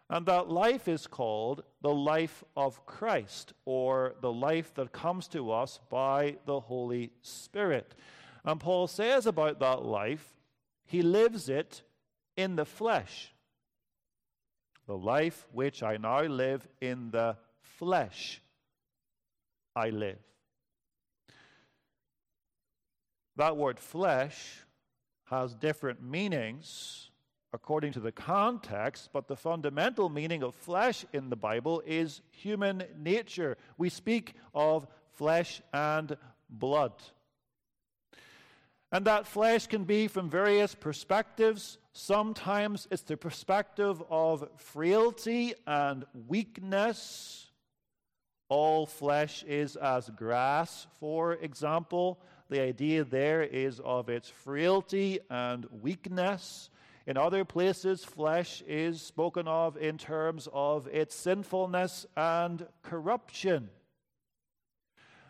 And 0.09 0.27
that 0.27 0.49
life 0.49 0.87
is 0.87 1.07
called 1.07 1.65
the 1.83 1.93
life 1.93 2.45
of 2.57 2.85
Christ, 2.87 3.55
or 3.65 4.15
the 4.21 4.33
life 4.33 4.73
that 4.75 4.93
comes 4.93 5.27
to 5.29 5.51
us 5.51 5.81
by 5.91 6.37
the 6.45 6.61
Holy 6.61 7.11
Spirit. 7.23 7.95
And 8.45 8.61
Paul 8.61 8.87
says 8.87 9.27
about 9.27 9.59
that 9.59 9.85
life, 9.85 10.35
he 10.85 11.03
lives 11.03 11.49
it 11.49 11.83
in 12.37 12.55
the 12.55 12.65
flesh. 12.65 13.33
The 14.87 14.97
life 14.97 15.49
which 15.51 15.83
I 15.83 15.97
now 15.97 16.23
live 16.23 16.69
in 16.81 17.11
the 17.11 17.37
flesh, 17.61 18.41
I 19.75 19.91
live. 19.91 20.19
That 23.37 23.57
word 23.57 23.79
flesh 23.79 24.65
has 25.25 25.55
different 25.55 26.03
meanings 26.03 27.11
according 27.53 27.93
to 27.93 28.01
the 28.01 28.13
context, 28.13 29.11
but 29.13 29.29
the 29.29 29.37
fundamental 29.37 30.09
meaning 30.09 30.43
of 30.43 30.55
flesh 30.55 31.05
in 31.13 31.31
the 31.31 31.37
Bible 31.37 31.83
is 31.87 32.21
human 32.31 32.85
nature. 32.99 33.57
We 33.79 33.89
speak 33.89 34.35
of 34.55 34.87
flesh 35.13 35.63
and 35.73 36.17
blood. 36.51 36.93
And 38.93 39.05
that 39.07 39.27
flesh 39.27 39.67
can 39.67 39.85
be 39.85 40.07
from 40.09 40.31
various 40.31 40.75
perspectives. 40.75 41.79
Sometimes 41.93 42.87
it's 42.91 43.03
the 43.03 43.17
perspective 43.17 44.03
of 44.11 44.49
frailty 44.57 45.55
and 45.67 46.05
weakness. 46.29 47.51
All 48.49 48.87
flesh 48.87 49.43
is 49.45 49.77
as 49.77 50.09
grass, 50.11 50.87
for 51.01 51.33
example. 51.35 52.21
The 52.49 52.61
idea 52.61 53.05
there 53.05 53.43
is 53.43 53.81
of 53.81 54.09
its 54.09 54.29
frailty 54.29 55.19
and 55.29 55.67
weakness. 55.71 56.71
In 57.07 57.17
other 57.17 57.45
places, 57.45 58.05
flesh 58.05 58.63
is 58.67 59.03
spoken 59.03 59.49
of 59.49 59.77
in 59.77 59.99
terms 59.99 60.49
of 60.53 60.87
its 60.87 61.15
sinfulness 61.15 62.07
and 62.17 62.67
corruption. 62.83 63.71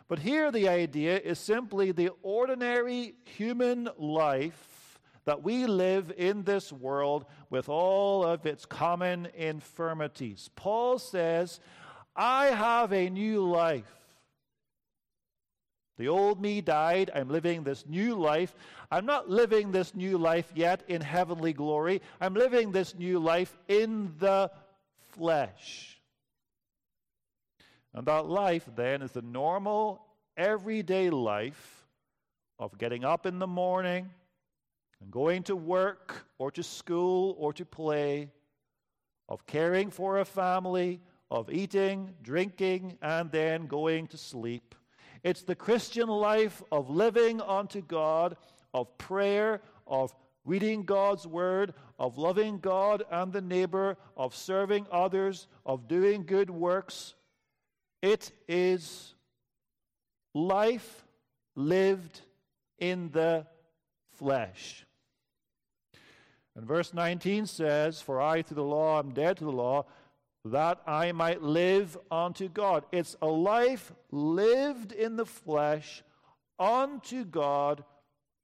But 0.07 0.19
here, 0.19 0.51
the 0.51 0.69
idea 0.69 1.19
is 1.19 1.39
simply 1.39 1.91
the 1.91 2.11
ordinary 2.21 3.15
human 3.25 3.89
life 3.97 4.99
that 5.25 5.43
we 5.43 5.65
live 5.65 6.13
in 6.17 6.43
this 6.43 6.71
world 6.71 7.25
with 7.49 7.67
all 7.67 8.23
of 8.23 8.45
its 8.45 8.65
common 8.65 9.27
infirmities. 9.35 10.49
Paul 10.55 10.99
says, 10.99 11.59
I 12.15 12.45
have 12.45 12.93
a 12.93 13.09
new 13.09 13.41
life. 13.41 14.06
The 15.97 16.07
old 16.09 16.39
me 16.39 16.61
died. 16.61 17.09
I'm 17.13 17.29
living 17.29 17.63
this 17.63 17.85
new 17.87 18.15
life. 18.15 18.53
I'm 18.91 19.05
not 19.05 19.29
living 19.29 19.71
this 19.71 19.95
new 19.95 20.17
life 20.17 20.51
yet 20.55 20.83
in 20.87 21.01
heavenly 21.01 21.53
glory. 21.53 22.01
I'm 22.21 22.35
living 22.35 22.71
this 22.71 22.95
new 22.95 23.19
life 23.19 23.57
in 23.67 24.13
the 24.19 24.51
flesh. 25.15 25.99
And 27.93 28.05
that 28.05 28.27
life 28.27 28.69
then 28.75 29.01
is 29.01 29.11
the 29.11 29.23
normal, 29.23 30.05
everyday 30.35 31.09
life 31.09 31.87
of 32.59 32.77
getting 32.77 33.03
up 33.03 33.25
in 33.25 33.39
the 33.39 33.47
morning 33.47 34.09
and 35.01 35.11
going 35.11 35.43
to 35.43 35.55
work 35.55 36.25
or 36.37 36.51
to 36.51 36.63
school 36.63 37.35
or 37.39 37.53
to 37.53 37.65
play, 37.65 38.29
of 39.29 39.45
caring 39.47 39.89
for 39.89 40.19
a 40.19 40.25
family, 40.25 41.01
of 41.29 41.51
eating, 41.51 42.13
drinking, 42.21 42.97
and 43.01 43.31
then 43.31 43.65
going 43.65 44.07
to 44.07 44.17
sleep. 44.17 44.75
It's 45.23 45.43
the 45.43 45.55
Christian 45.55 46.07
life 46.07 46.61
of 46.71 46.89
living 46.89 47.41
unto 47.41 47.81
God, 47.81 48.37
of 48.73 48.97
prayer, 48.97 49.61
of 49.85 50.13
reading 50.45 50.83
God's 50.83 51.27
word, 51.27 51.73
of 51.99 52.17
loving 52.17 52.59
God 52.59 53.03
and 53.11 53.33
the 53.33 53.41
neighbor, 53.41 53.97
of 54.15 54.35
serving 54.35 54.87
others, 54.91 55.47
of 55.65 55.87
doing 55.87 56.25
good 56.25 56.49
works. 56.49 57.15
It 58.01 58.31
is 58.47 59.13
life 60.33 61.03
lived 61.55 62.21
in 62.79 63.09
the 63.11 63.45
flesh. 64.17 64.85
And 66.55 66.65
verse 66.65 66.93
19 66.93 67.45
says, 67.45 68.01
For 68.01 68.21
I 68.21 68.41
through 68.41 68.55
the 68.55 68.63
law 68.63 68.99
am 68.99 69.11
dead 69.11 69.37
to 69.37 69.43
the 69.43 69.51
law, 69.51 69.85
that 70.51 70.81
I 70.85 71.11
might 71.11 71.41
live 71.41 71.97
unto 72.11 72.49
God. 72.49 72.85
It's 72.91 73.15
a 73.21 73.27
life 73.27 73.91
lived 74.11 74.91
in 74.91 75.15
the 75.15 75.25
flesh 75.25 76.03
unto 76.59 77.25
God 77.25 77.83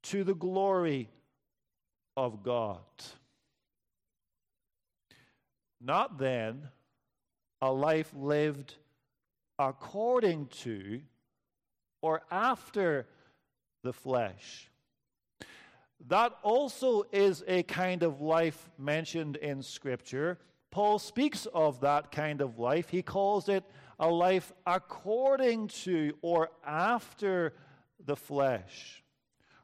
to 0.04 0.24
the 0.24 0.34
glory 0.34 1.10
of 2.16 2.42
God. 2.42 2.80
Not 5.80 6.18
then 6.18 6.68
a 7.60 7.72
life 7.72 8.12
lived 8.16 8.74
according 9.58 10.46
to 10.62 11.00
or 12.02 12.22
after 12.30 13.06
the 13.82 13.92
flesh. 13.92 14.70
That 16.08 16.36
also 16.42 17.04
is 17.12 17.42
a 17.46 17.62
kind 17.62 18.02
of 18.02 18.20
life 18.20 18.70
mentioned 18.78 19.36
in 19.36 19.62
Scripture 19.62 20.38
Paul 20.74 20.98
speaks 20.98 21.46
of 21.54 21.82
that 21.82 22.10
kind 22.10 22.40
of 22.40 22.58
life. 22.58 22.88
He 22.88 23.00
calls 23.00 23.48
it 23.48 23.62
a 23.96 24.08
life 24.08 24.52
according 24.66 25.68
to 25.68 26.14
or 26.20 26.50
after 26.66 27.54
the 28.04 28.16
flesh. 28.16 29.04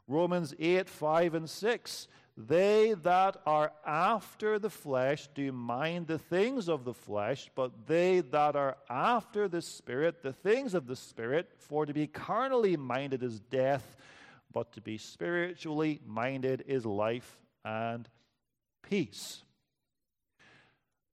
Romans 0.07 0.55
8, 0.57 0.89
5, 0.89 1.35
and 1.35 1.51
6. 1.51 2.07
They 2.37 2.95
that 3.03 3.39
are 3.45 3.73
after 3.85 4.61
the 4.61 4.71
flesh 4.71 5.29
do 5.35 5.51
mind 5.51 6.07
the 6.07 6.21
things 6.21 6.69
of 6.69 6.85
the 6.85 6.95
flesh, 6.95 7.51
but 7.57 7.89
they 7.89 8.21
that 8.21 8.55
are 8.55 8.77
after 8.89 9.49
the 9.49 9.63
Spirit, 9.63 10.23
the 10.23 10.33
things 10.33 10.75
of 10.75 10.87
the 10.87 10.95
Spirit, 10.95 11.51
for 11.59 11.87
to 11.87 11.93
be 11.93 12.07
carnally 12.07 12.77
minded 12.77 13.25
is 13.25 13.41
death, 13.41 13.97
but 14.53 14.71
to 14.75 14.81
be 14.81 14.97
spiritually 14.97 16.01
minded 16.07 16.63
is 16.69 16.87
life 16.87 17.41
and 17.65 18.09
peace. 18.89 19.43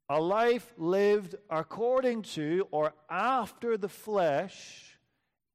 A 0.10 0.22
life 0.22 0.74
lived 0.78 1.36
according 1.50 2.22
to 2.24 2.68
or 2.72 2.94
after 3.10 3.78
the 3.78 3.90
flesh 3.90 4.98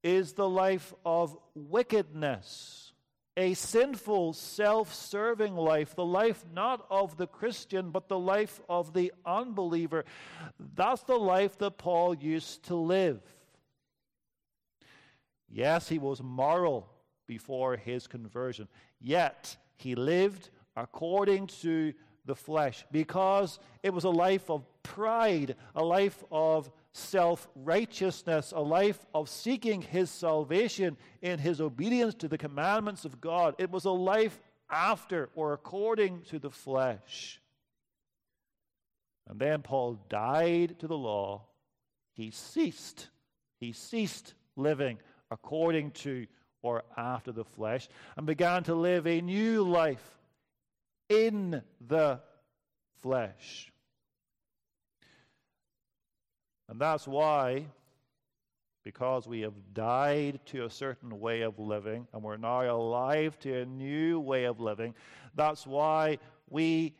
is 0.02 0.34
the 0.34 0.48
life 0.48 0.92
of 1.06 1.38
wickedness, 1.54 2.92
a 3.36 3.54
sinful, 3.54 4.34
self 4.34 4.92
serving 4.92 5.56
life, 5.56 5.94
the 5.94 6.04
life 6.04 6.44
not 6.52 6.84
of 6.90 7.16
the 7.16 7.26
Christian, 7.26 7.90
but 7.90 8.08
the 8.08 8.18
life 8.18 8.60
of 8.68 8.92
the 8.92 9.12
unbeliever. 9.24 10.04
That's 10.74 11.02
the 11.04 11.16
life 11.16 11.56
that 11.58 11.78
Paul 11.78 12.14
used 12.14 12.64
to 12.64 12.74
live. 12.74 13.22
Yes, 15.48 15.88
he 15.88 15.98
was 15.98 16.22
moral 16.22 16.90
before 17.26 17.76
his 17.76 18.06
conversion, 18.06 18.68
yet 19.00 19.56
he 19.76 19.94
lived 19.94 20.50
according 20.76 21.46
to 21.46 21.94
the 22.24 22.34
flesh 22.34 22.84
because 22.92 23.58
it 23.82 23.92
was 23.92 24.04
a 24.04 24.10
life 24.10 24.50
of 24.50 24.64
pride, 24.82 25.56
a 25.74 25.84
life 25.84 26.22
of 26.30 26.70
self 26.92 27.48
righteousness, 27.54 28.52
a 28.54 28.60
life 28.60 29.04
of 29.14 29.28
seeking 29.28 29.82
his 29.82 30.10
salvation 30.10 30.96
in 31.20 31.38
his 31.38 31.60
obedience 31.60 32.14
to 32.16 32.28
the 32.28 32.38
commandments 32.38 33.04
of 33.04 33.20
God. 33.20 33.54
It 33.58 33.70
was 33.70 33.84
a 33.84 33.90
life 33.90 34.40
after 34.70 35.30
or 35.34 35.52
according 35.52 36.22
to 36.22 36.38
the 36.38 36.50
flesh. 36.50 37.40
And 39.28 39.38
then 39.38 39.62
Paul 39.62 39.98
died 40.08 40.78
to 40.80 40.86
the 40.86 40.96
law. 40.96 41.42
He 42.14 42.30
ceased. 42.30 43.08
He 43.58 43.72
ceased 43.72 44.34
living 44.56 44.98
according 45.30 45.92
to 45.92 46.26
or 46.62 46.84
after 46.96 47.32
the 47.32 47.44
flesh 47.44 47.88
and 48.16 48.26
began 48.26 48.62
to 48.64 48.74
live 48.74 49.06
a 49.06 49.20
new 49.20 49.62
life 49.64 50.18
in 51.12 51.62
the 51.86 52.20
flesh. 53.02 53.70
And 56.68 56.80
that's 56.80 57.06
why, 57.06 57.66
because 58.82 59.28
we 59.28 59.40
have 59.42 59.74
died 59.74 60.40
to 60.46 60.64
a 60.64 60.70
certain 60.70 61.20
way 61.20 61.42
of 61.42 61.58
living 61.58 62.06
and 62.12 62.22
we're 62.22 62.38
now 62.38 62.74
alive 62.74 63.38
to 63.40 63.60
a 63.60 63.66
new 63.66 64.20
way 64.20 64.44
of 64.44 64.58
living, 64.58 64.94
that's 65.34 65.66
why 65.66 66.18
we 66.48 66.94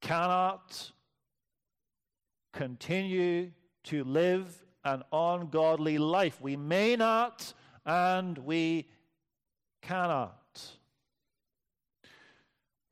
cannot 0.00 0.92
continue 2.52 3.50
to 3.84 4.04
live 4.04 4.62
an 4.84 5.02
ungodly 5.12 5.96
life. 5.96 6.40
We 6.40 6.56
may 6.56 6.96
not 6.96 7.54
and 7.86 8.36
we 8.38 8.88
cannot. 9.80 10.43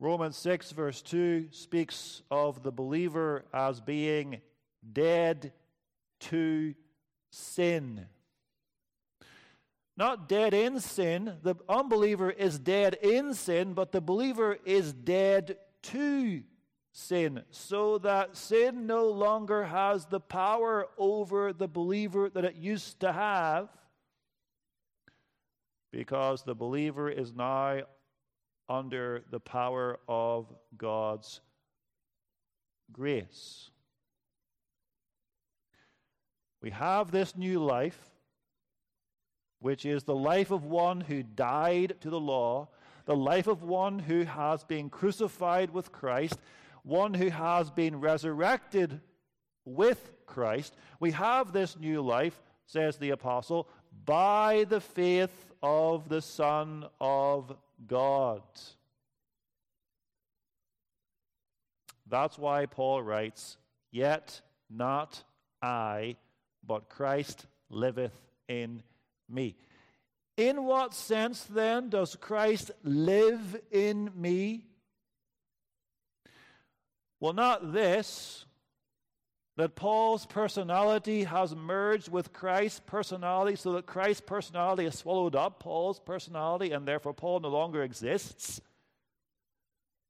Romans 0.03 0.35
6, 0.35 0.73
verse 0.73 1.01
2 1.01 1.47
speaks 1.51 2.23
of 2.29 2.61
the 2.61 2.73
believer 2.73 3.45
as 3.53 3.79
being 3.79 4.41
dead 4.91 5.53
to 6.19 6.75
sin. 7.29 8.05
Not 9.95 10.27
dead 10.27 10.53
in 10.53 10.81
sin. 10.81 11.37
The 11.41 11.55
unbeliever 11.69 12.29
is 12.29 12.59
dead 12.59 12.97
in 13.01 13.33
sin, 13.33 13.73
but 13.73 13.93
the 13.93 14.01
believer 14.01 14.57
is 14.65 14.91
dead 14.91 15.55
to 15.83 16.43
sin, 16.91 17.43
so 17.51 17.97
that 17.99 18.35
sin 18.35 18.85
no 18.85 19.07
longer 19.07 19.63
has 19.63 20.07
the 20.07 20.19
power 20.19 20.89
over 20.97 21.53
the 21.53 21.69
believer 21.69 22.29
that 22.29 22.43
it 22.43 22.55
used 22.55 22.99
to 22.99 23.13
have, 23.13 23.69
because 25.93 26.43
the 26.43 26.55
believer 26.55 27.09
is 27.09 27.33
now 27.33 27.83
under 28.69 29.23
the 29.29 29.39
power 29.39 29.99
of 30.07 30.53
God's 30.77 31.41
grace. 32.91 33.69
We 36.61 36.69
have 36.69 37.11
this 37.11 37.35
new 37.35 37.59
life, 37.59 37.99
which 39.59 39.85
is 39.85 40.03
the 40.03 40.15
life 40.15 40.51
of 40.51 40.65
one 40.65 41.01
who 41.01 41.23
died 41.23 41.95
to 42.01 42.09
the 42.09 42.19
law, 42.19 42.69
the 43.05 43.15
life 43.15 43.47
of 43.47 43.63
one 43.63 43.99
who 43.99 44.23
has 44.23 44.63
been 44.63 44.89
crucified 44.89 45.71
with 45.71 45.91
Christ, 45.91 46.39
one 46.83 47.13
who 47.13 47.29
has 47.29 47.69
been 47.69 47.99
resurrected 47.99 49.01
with 49.65 50.11
Christ. 50.25 50.75
We 50.99 51.11
have 51.11 51.51
this 51.51 51.77
new 51.77 52.01
life, 52.01 52.41
says 52.65 52.97
the 52.97 53.09
apostle, 53.09 53.67
by 54.05 54.65
the 54.69 54.81
faith 54.81 55.51
of 55.61 56.09
the 56.09 56.21
Son 56.21 56.85
of 56.99 57.55
God. 57.87 58.41
That's 62.07 62.37
why 62.37 62.65
Paul 62.65 63.01
writes, 63.01 63.57
Yet 63.91 64.41
not 64.69 65.23
I, 65.61 66.15
but 66.65 66.89
Christ 66.89 67.45
liveth 67.69 68.19
in 68.47 68.83
me. 69.29 69.55
In 70.35 70.65
what 70.65 70.93
sense 70.93 71.43
then 71.43 71.89
does 71.89 72.15
Christ 72.15 72.71
live 72.83 73.59
in 73.71 74.09
me? 74.15 74.65
Well, 77.19 77.33
not 77.33 77.71
this, 77.71 78.45
that 79.55 79.75
Paul's 79.75 80.25
personality 80.25 81.25
has 81.25 81.55
merged 81.55 82.09
with 82.09 82.33
Christ's 82.33 82.81
personality 82.85 83.55
so 83.55 83.73
that 83.73 83.85
Christ's 83.85 84.21
personality 84.25 84.85
has 84.85 84.97
swallowed 84.97 85.35
up 85.35 85.59
Paul's 85.59 85.99
personality 85.99 86.71
and 86.71 86.87
therefore 86.87 87.13
Paul 87.13 87.39
no 87.39 87.49
longer 87.49 87.83
exists. 87.83 88.61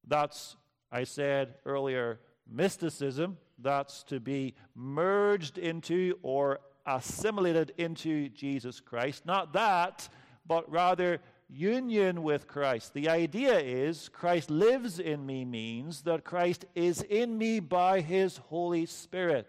That's, 0.07 0.55
I 0.91 1.03
said 1.03 1.55
earlier, 1.65 2.19
mysticism. 2.49 3.37
That's 3.59 4.03
to 4.03 4.19
be 4.19 4.55
merged 4.75 5.57
into 5.57 6.17
or 6.21 6.59
assimilated 6.85 7.73
into 7.77 8.29
Jesus 8.29 8.79
Christ. 8.79 9.25
Not 9.25 9.53
that, 9.53 10.07
but 10.45 10.69
rather 10.71 11.19
union 11.53 12.23
with 12.23 12.47
Christ. 12.47 12.93
The 12.93 13.09
idea 13.09 13.59
is 13.59 14.09
Christ 14.09 14.49
lives 14.49 14.99
in 14.99 15.25
me 15.25 15.45
means 15.45 16.01
that 16.01 16.23
Christ 16.23 16.65
is 16.75 17.01
in 17.01 17.37
me 17.37 17.59
by 17.59 18.01
his 18.01 18.37
Holy 18.37 18.85
Spirit. 18.85 19.47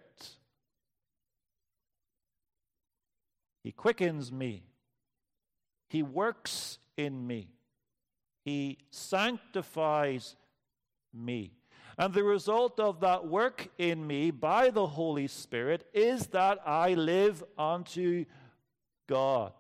He 3.62 3.72
quickens 3.72 4.30
me, 4.30 4.62
he 5.88 6.02
works 6.02 6.78
in 6.96 7.26
me, 7.26 7.48
he 8.44 8.78
sanctifies 8.90 10.36
me. 11.12 11.52
And 11.96 12.12
the 12.12 12.24
result 12.24 12.80
of 12.80 13.00
that 13.00 13.26
work 13.26 13.68
in 13.78 14.04
me 14.06 14.32
by 14.32 14.70
the 14.70 14.86
Holy 14.86 15.28
Spirit 15.28 15.86
is 15.94 16.26
that 16.28 16.58
I 16.66 16.94
live 16.94 17.42
unto 17.56 18.24
God. 19.06 19.52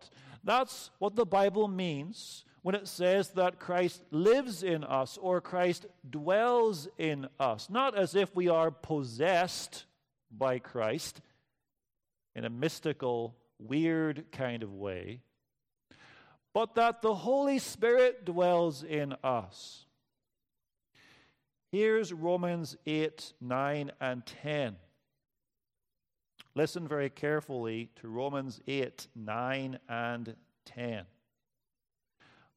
That's 0.44 0.90
what 0.98 1.16
the 1.16 1.24
Bible 1.24 1.68
means 1.68 2.44
when 2.62 2.74
it 2.74 2.86
says 2.86 3.30
that 3.30 3.58
Christ 3.58 4.02
lives 4.10 4.62
in 4.62 4.84
us 4.84 5.18
or 5.20 5.40
Christ 5.40 5.86
dwells 6.08 6.88
in 6.98 7.28
us. 7.40 7.68
Not 7.68 7.96
as 7.96 8.14
if 8.14 8.34
we 8.34 8.48
are 8.48 8.70
possessed 8.70 9.84
by 10.30 10.58
Christ 10.58 11.20
in 12.34 12.44
a 12.44 12.50
mystical, 12.50 13.36
weird 13.58 14.26
kind 14.32 14.62
of 14.62 14.72
way, 14.72 15.20
but 16.52 16.74
that 16.74 17.02
the 17.02 17.14
Holy 17.14 17.58
Spirit 17.58 18.24
dwells 18.24 18.82
in 18.82 19.14
us. 19.24 19.86
Here's 21.70 22.12
Romans 22.12 22.76
8, 22.86 23.32
9, 23.40 23.92
and 24.00 24.24
10. 24.24 24.76
Listen 26.56 26.86
very 26.86 27.10
carefully 27.10 27.90
to 27.96 28.08
Romans 28.08 28.60
8, 28.68 29.08
9, 29.16 29.78
and 29.88 30.36
10. 30.66 31.04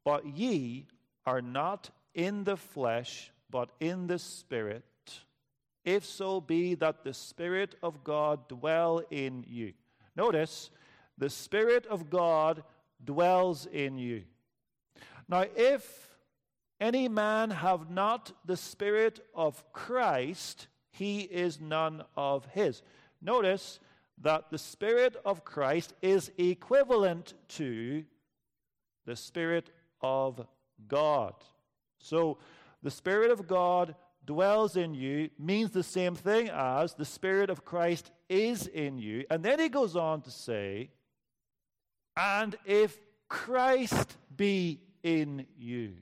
But 0.05 0.25
ye 0.25 0.85
are 1.25 1.41
not 1.41 1.89
in 2.13 2.43
the 2.43 2.57
flesh, 2.57 3.31
but 3.49 3.71
in 3.79 4.07
the 4.07 4.19
Spirit, 4.19 4.83
if 5.83 6.05
so 6.05 6.39
be 6.39 6.75
that 6.75 7.03
the 7.03 7.13
Spirit 7.13 7.75
of 7.81 8.03
God 8.03 8.47
dwell 8.47 9.01
in 9.09 9.43
you. 9.47 9.73
Notice, 10.15 10.69
the 11.17 11.29
Spirit 11.29 11.85
of 11.87 12.09
God 12.09 12.63
dwells 13.03 13.65
in 13.65 13.97
you. 13.97 14.23
Now, 15.27 15.45
if 15.55 16.07
any 16.79 17.07
man 17.07 17.49
have 17.49 17.89
not 17.89 18.31
the 18.45 18.57
Spirit 18.57 19.19
of 19.33 19.63
Christ, 19.73 20.67
he 20.91 21.21
is 21.21 21.59
none 21.59 22.03
of 22.15 22.45
his. 22.47 22.81
Notice, 23.21 23.79
that 24.22 24.49
the 24.49 24.57
Spirit 24.57 25.15
of 25.26 25.45
Christ 25.45 25.93
is 26.01 26.32
equivalent 26.38 27.34
to 27.49 28.03
the 29.05 29.15
Spirit 29.15 29.70
of 30.01 30.45
God. 30.88 31.34
So, 31.99 32.38
the 32.84 32.91
Spirit 32.91 33.32
of 33.32 33.47
God 33.47 33.95
dwells 34.26 34.76
in 34.76 34.93
you 34.93 35.30
means 35.39 35.72
the 35.72 35.84
same 35.84 36.15
thing 36.15 36.49
as 36.49 36.93
the 36.93 37.05
Spirit 37.05 37.49
of 37.49 37.65
Christ 37.65 38.11
is 38.30 38.68
in 38.68 38.97
you. 38.97 39.26
And 39.30 39.43
then 39.43 39.59
he 39.59 39.70
goes 39.70 39.95
on 39.95 40.22
to 40.22 40.32
say, 40.32 40.89
and 42.15 42.55
if 42.65 42.97
Christ 43.30 44.18
be 44.36 44.82
in 45.03 45.45
you. 45.57 45.93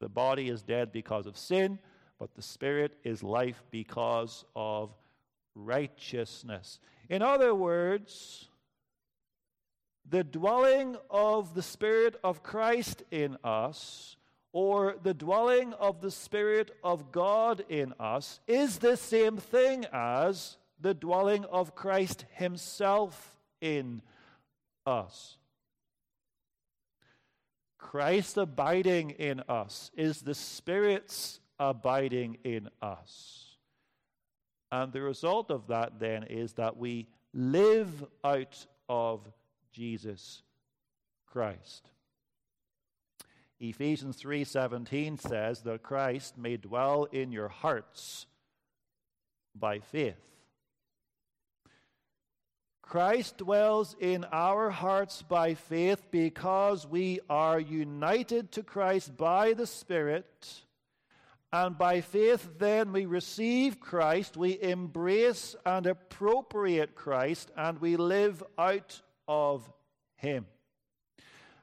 The 0.00 0.08
body 0.08 0.48
is 0.48 0.62
dead 0.62 0.92
because 0.92 1.26
of 1.26 1.36
sin, 1.36 1.78
but 2.18 2.34
the 2.34 2.42
spirit 2.42 2.96
is 3.04 3.22
life 3.22 3.62
because 3.70 4.44
of 4.54 4.94
righteousness. 5.58 6.78
In 7.08 7.22
other 7.22 7.54
words, 7.54 8.48
the 10.08 10.24
dwelling 10.24 10.96
of 11.10 11.54
the 11.54 11.62
Spirit 11.62 12.16
of 12.24 12.42
Christ 12.42 13.02
in 13.10 13.36
us, 13.44 14.16
or 14.52 14.96
the 15.02 15.14
dwelling 15.14 15.74
of 15.74 16.00
the 16.00 16.10
Spirit 16.10 16.70
of 16.82 17.12
God 17.12 17.64
in 17.68 17.92
us, 18.00 18.40
is 18.46 18.78
the 18.78 18.96
same 18.96 19.36
thing 19.36 19.84
as 19.92 20.56
the 20.80 20.94
dwelling 20.94 21.44
of 21.46 21.74
Christ 21.74 22.24
Himself 22.32 23.36
in 23.60 24.00
us. 24.86 25.36
Christ 27.76 28.36
abiding 28.36 29.10
in 29.10 29.40
us 29.48 29.90
is 29.96 30.22
the 30.22 30.34
Spirit's 30.34 31.40
abiding 31.58 32.38
in 32.44 32.68
us. 32.80 33.47
And 34.70 34.92
the 34.92 35.02
result 35.02 35.50
of 35.50 35.66
that 35.68 35.98
then 35.98 36.24
is 36.24 36.54
that 36.54 36.76
we 36.76 37.06
live 37.32 38.04
out 38.22 38.66
of 38.88 39.26
Jesus 39.72 40.42
Christ. 41.26 41.90
Ephesians 43.60 44.16
3:17 44.16 45.18
says 45.18 45.62
that 45.62 45.82
Christ 45.82 46.38
may 46.38 46.56
dwell 46.56 47.04
in 47.04 47.32
your 47.32 47.48
hearts 47.48 48.26
by 49.54 49.80
faith. 49.80 50.28
Christ 52.82 53.36
dwells 53.36 53.94
in 54.00 54.24
our 54.32 54.70
hearts 54.70 55.20
by 55.22 55.54
faith 55.54 56.10
because 56.10 56.86
we 56.86 57.20
are 57.28 57.60
united 57.60 58.52
to 58.52 58.62
Christ 58.62 59.14
by 59.16 59.52
the 59.52 59.66
Spirit. 59.66 60.64
And 61.52 61.78
by 61.78 62.02
faith, 62.02 62.58
then, 62.58 62.92
we 62.92 63.06
receive 63.06 63.80
Christ, 63.80 64.36
we 64.36 64.60
embrace 64.60 65.56
and 65.64 65.86
appropriate 65.86 66.94
Christ, 66.94 67.50
and 67.56 67.78
we 67.80 67.96
live 67.96 68.42
out 68.58 69.00
of 69.26 69.70
Him. 70.16 70.46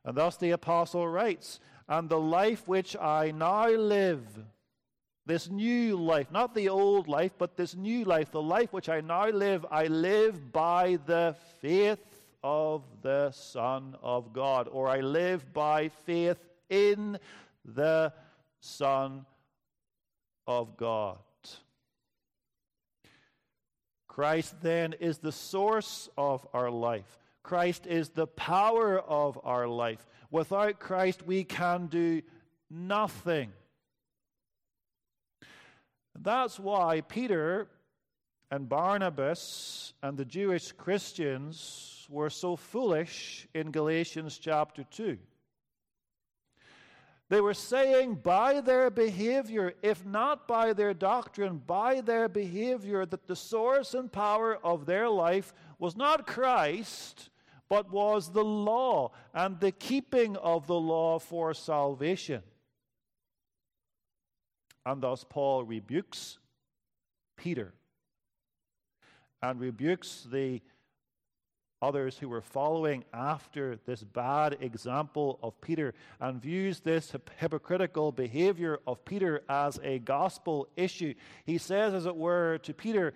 And 0.03 0.17
thus 0.17 0.37
the 0.37 0.51
apostle 0.51 1.07
writes, 1.07 1.59
And 1.87 2.09
the 2.09 2.19
life 2.19 2.67
which 2.67 2.95
I 2.95 3.29
now 3.29 3.69
live, 3.69 4.23
this 5.27 5.49
new 5.49 5.97
life, 5.97 6.31
not 6.31 6.55
the 6.55 6.69
old 6.69 7.07
life, 7.07 7.33
but 7.37 7.55
this 7.55 7.75
new 7.75 8.05
life, 8.05 8.31
the 8.31 8.41
life 8.41 8.73
which 8.73 8.89
I 8.89 9.01
now 9.01 9.29
live, 9.29 9.67
I 9.69 9.85
live 9.85 10.51
by 10.51 10.97
the 11.05 11.35
faith 11.61 11.99
of 12.43 12.83
the 13.03 13.29
Son 13.31 13.95
of 14.01 14.33
God, 14.33 14.67
or 14.71 14.87
I 14.87 15.01
live 15.01 15.53
by 15.53 15.89
faith 15.89 16.43
in 16.69 17.19
the 17.63 18.13
Son 18.61 19.25
of 20.47 20.77
God. 20.77 21.17
Christ 24.07 24.55
then 24.61 24.93
is 24.93 25.17
the 25.17 25.33
source 25.33 26.09
of 26.17 26.47
our 26.53 26.71
life. 26.71 27.19
Christ 27.43 27.85
is 27.85 28.09
the 28.09 28.27
power 28.27 28.97
of 28.97 29.37
our 29.43 29.67
life. 29.67 30.07
Without 30.31 30.79
Christ, 30.79 31.25
we 31.25 31.43
can 31.43 31.87
do 31.87 32.21
nothing. 32.69 33.51
That's 36.17 36.57
why 36.57 37.01
Peter 37.01 37.67
and 38.49 38.69
Barnabas 38.69 39.93
and 40.01 40.17
the 40.17 40.23
Jewish 40.23 40.71
Christians 40.71 42.07
were 42.09 42.29
so 42.29 42.55
foolish 42.55 43.47
in 43.53 43.71
Galatians 43.71 44.37
chapter 44.37 44.85
2. 44.91 45.17
They 47.27 47.41
were 47.41 47.55
saying 47.55 48.15
by 48.15 48.61
their 48.61 48.91
behavior, 48.91 49.73
if 49.81 50.05
not 50.05 50.47
by 50.47 50.73
their 50.73 50.93
doctrine, 50.93 51.57
by 51.57 52.01
their 52.01 52.29
behavior, 52.29 53.05
that 53.05 53.25
the 53.25 53.35
source 53.35 53.95
and 53.95 54.11
power 54.11 54.59
of 54.63 54.85
their 54.85 55.09
life 55.09 55.51
was 55.79 55.95
not 55.95 56.27
Christ, 56.27 57.31
but 57.67 57.91
was 57.91 58.31
the 58.31 58.45
law 58.45 59.11
and 59.33 59.59
the 59.59 59.71
keeping 59.71 60.37
of 60.37 60.67
the 60.67 60.79
law 60.79 61.17
for 61.17 61.55
salvation. 61.55 62.43
And 64.85 65.01
thus 65.01 65.25
Paul 65.27 65.63
rebukes 65.63 66.37
Peter 67.37 67.73
and 69.41 69.59
rebukes 69.59 70.27
the 70.31 70.61
others 71.85 72.17
who 72.17 72.27
were 72.27 72.41
following 72.41 73.05
after 73.13 73.77
this 73.85 74.03
bad 74.03 74.57
example 74.59 75.37
of 75.43 75.59
Peter 75.61 75.93
and 76.19 76.41
views 76.41 76.79
this 76.79 77.13
hypocritical 77.37 78.11
behavior 78.11 78.79
of 78.87 79.05
Peter 79.05 79.43
as 79.47 79.79
a 79.83 79.99
gospel 79.99 80.67
issue. 80.75 81.13
He 81.45 81.59
says, 81.59 81.93
as 81.93 82.07
it 82.07 82.15
were, 82.15 82.57
to 82.63 82.73
Peter, 82.73 83.13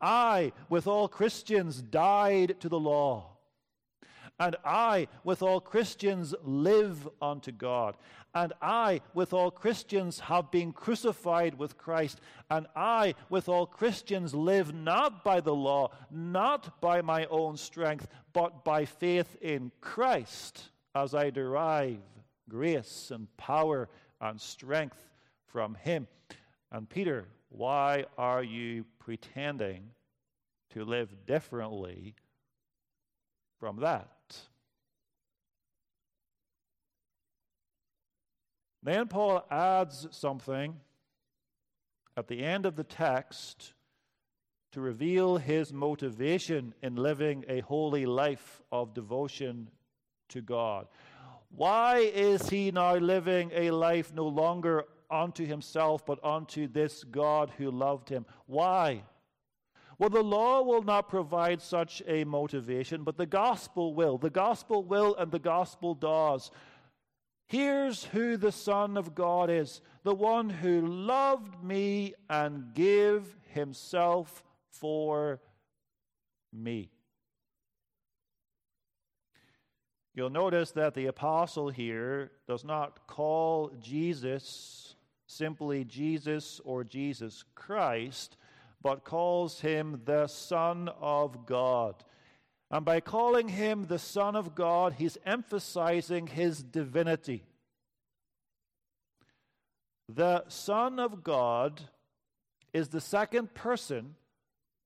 I, 0.00 0.52
with 0.68 0.86
all 0.86 1.08
Christians, 1.08 1.82
died 1.82 2.60
to 2.60 2.68
the 2.68 2.78
law. 2.78 3.31
And 4.42 4.56
I, 4.64 5.06
with 5.22 5.40
all 5.40 5.60
Christians, 5.60 6.34
live 6.42 7.08
unto 7.22 7.52
God. 7.52 7.96
And 8.34 8.52
I, 8.60 9.00
with 9.14 9.32
all 9.32 9.52
Christians, 9.52 10.18
have 10.18 10.50
been 10.50 10.72
crucified 10.72 11.56
with 11.56 11.78
Christ. 11.78 12.20
And 12.50 12.66
I, 12.74 13.14
with 13.30 13.48
all 13.48 13.66
Christians, 13.66 14.34
live 14.34 14.74
not 14.74 15.22
by 15.22 15.40
the 15.40 15.54
law, 15.54 15.92
not 16.10 16.80
by 16.80 17.02
my 17.02 17.26
own 17.26 17.56
strength, 17.56 18.08
but 18.32 18.64
by 18.64 18.84
faith 18.84 19.36
in 19.40 19.70
Christ, 19.80 20.70
as 20.92 21.14
I 21.14 21.30
derive 21.30 22.00
grace 22.48 23.12
and 23.12 23.28
power 23.36 23.88
and 24.20 24.40
strength 24.40 25.08
from 25.46 25.76
Him. 25.76 26.08
And 26.72 26.90
Peter, 26.90 27.28
why 27.48 28.06
are 28.18 28.42
you 28.42 28.86
pretending 28.98 29.90
to 30.70 30.84
live 30.84 31.14
differently 31.26 32.16
from 33.60 33.76
that? 33.82 34.08
Then 38.82 39.08
Paul 39.08 39.44
adds 39.50 40.08
something 40.10 40.80
at 42.16 42.28
the 42.28 42.42
end 42.42 42.66
of 42.66 42.76
the 42.76 42.84
text 42.84 43.74
to 44.72 44.80
reveal 44.80 45.36
his 45.36 45.72
motivation 45.72 46.74
in 46.82 46.96
living 46.96 47.44
a 47.48 47.60
holy 47.60 48.06
life 48.06 48.60
of 48.72 48.94
devotion 48.94 49.70
to 50.30 50.40
God. 50.40 50.88
Why 51.50 51.98
is 51.98 52.48
he 52.48 52.70
now 52.70 52.96
living 52.96 53.50
a 53.54 53.70
life 53.70 54.12
no 54.14 54.26
longer 54.26 54.86
unto 55.10 55.44
himself, 55.44 56.04
but 56.06 56.24
unto 56.24 56.66
this 56.66 57.04
God 57.04 57.52
who 57.58 57.70
loved 57.70 58.08
him? 58.08 58.24
Why? 58.46 59.04
Well, 59.98 60.08
the 60.08 60.22
law 60.22 60.62
will 60.62 60.82
not 60.82 61.08
provide 61.08 61.60
such 61.60 62.02
a 62.08 62.24
motivation, 62.24 63.04
but 63.04 63.18
the 63.18 63.26
gospel 63.26 63.94
will. 63.94 64.16
The 64.16 64.30
gospel 64.30 64.82
will, 64.82 65.14
and 65.16 65.30
the 65.30 65.38
gospel 65.38 65.94
does. 65.94 66.50
Here's 67.52 68.04
who 68.04 68.38
the 68.38 68.50
Son 68.50 68.96
of 68.96 69.14
God 69.14 69.50
is 69.50 69.82
the 70.04 70.14
one 70.14 70.48
who 70.48 70.86
loved 70.86 71.62
me 71.62 72.14
and 72.30 72.72
gave 72.72 73.36
himself 73.50 74.42
for 74.70 75.38
me. 76.50 76.88
You'll 80.14 80.30
notice 80.30 80.70
that 80.70 80.94
the 80.94 81.04
apostle 81.04 81.68
here 81.68 82.30
does 82.48 82.64
not 82.64 83.06
call 83.06 83.70
Jesus 83.78 84.94
simply 85.26 85.84
Jesus 85.84 86.58
or 86.64 86.84
Jesus 86.84 87.44
Christ, 87.54 88.38
but 88.80 89.04
calls 89.04 89.60
him 89.60 90.00
the 90.06 90.26
Son 90.26 90.88
of 91.02 91.44
God. 91.44 92.02
And 92.72 92.86
by 92.86 93.00
calling 93.00 93.48
him 93.48 93.84
the 93.84 93.98
Son 93.98 94.34
of 94.34 94.54
God, 94.54 94.94
he's 94.94 95.18
emphasizing 95.26 96.26
his 96.26 96.62
divinity. 96.62 97.44
The 100.08 100.48
Son 100.48 100.98
of 100.98 101.22
God 101.22 101.82
is 102.72 102.88
the 102.88 103.00
second 103.00 103.52
person 103.52 104.14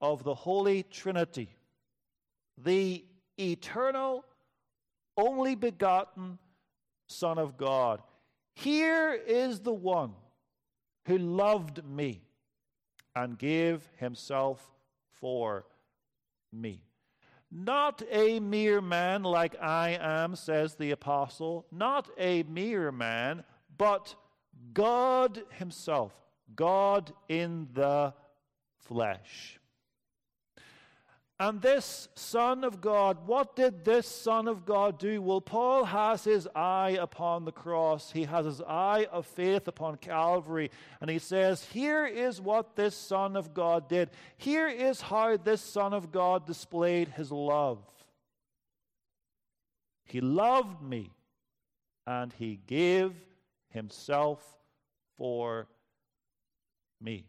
of 0.01 0.24
the 0.24 0.34
Holy 0.34 0.82
Trinity, 0.82 1.49
the 2.59 3.05
eternal, 3.39 4.24
only 5.16 5.55
begotten 5.55 6.39
Son 7.07 7.39
of 7.39 7.57
God. 7.57 8.03
Here 8.57 9.12
is 9.12 9.61
the 9.61 9.72
one 9.72 10.12
who 11.07 11.18
loved 11.18 11.84
me 11.84 12.22
and 13.14 13.39
gave 13.39 13.89
himself 13.99 14.74
for 15.20 15.66
me. 16.53 16.86
Not 17.51 18.03
a 18.11 18.40
mere 18.40 18.80
man 18.80 19.22
like 19.22 19.55
I 19.61 19.99
am, 20.01 20.34
says 20.34 20.74
the 20.74 20.90
apostle, 20.90 21.66
not 21.70 22.09
a 22.18 22.42
mere 22.44 22.90
man, 22.90 23.44
but 23.78 24.14
God 24.72 25.42
Himself, 25.51 26.12
God 26.55 27.12
in 27.28 27.68
the 27.72 28.14
flesh. 28.78 29.61
And 31.39 31.61
this 31.61 32.09
Son 32.14 32.64
of 32.64 32.80
God, 32.80 33.26
what 33.26 33.57
did 33.57 33.84
this 33.84 34.07
Son 34.07 34.49
of 34.49 34.64
God 34.64 34.99
do? 34.99 35.20
Well, 35.20 35.43
Paul 35.43 35.84
has 35.84 36.24
his 36.24 36.49
eye 36.55 36.97
upon 36.99 37.45
the 37.45 37.53
cross. 37.53 38.11
He 38.11 38.24
has 38.24 38.47
his 38.47 38.62
eye 38.62 39.07
of 39.12 39.26
faith 39.26 39.68
upon 39.68 39.97
Calvary. 39.97 40.70
And 41.03 41.11
he 41.11 41.18
says, 41.18 41.62
Here 41.62 42.07
is 42.07 42.41
what 42.41 42.74
this 42.74 42.95
Son 42.95 43.37
of 43.37 43.53
God 43.53 43.87
did. 43.87 44.09
Here 44.39 44.66
is 44.66 45.03
how 45.03 45.37
this 45.37 45.61
Son 45.61 45.93
of 45.93 46.11
God 46.11 46.47
displayed 46.47 47.09
his 47.09 47.30
love. 47.30 47.80
He 50.07 50.22
loved 50.22 50.80
me, 50.82 51.11
and 52.07 52.32
he 52.32 52.61
gave 52.66 53.12
himself 53.68 54.43
for 55.18 55.66
me. 56.99 57.26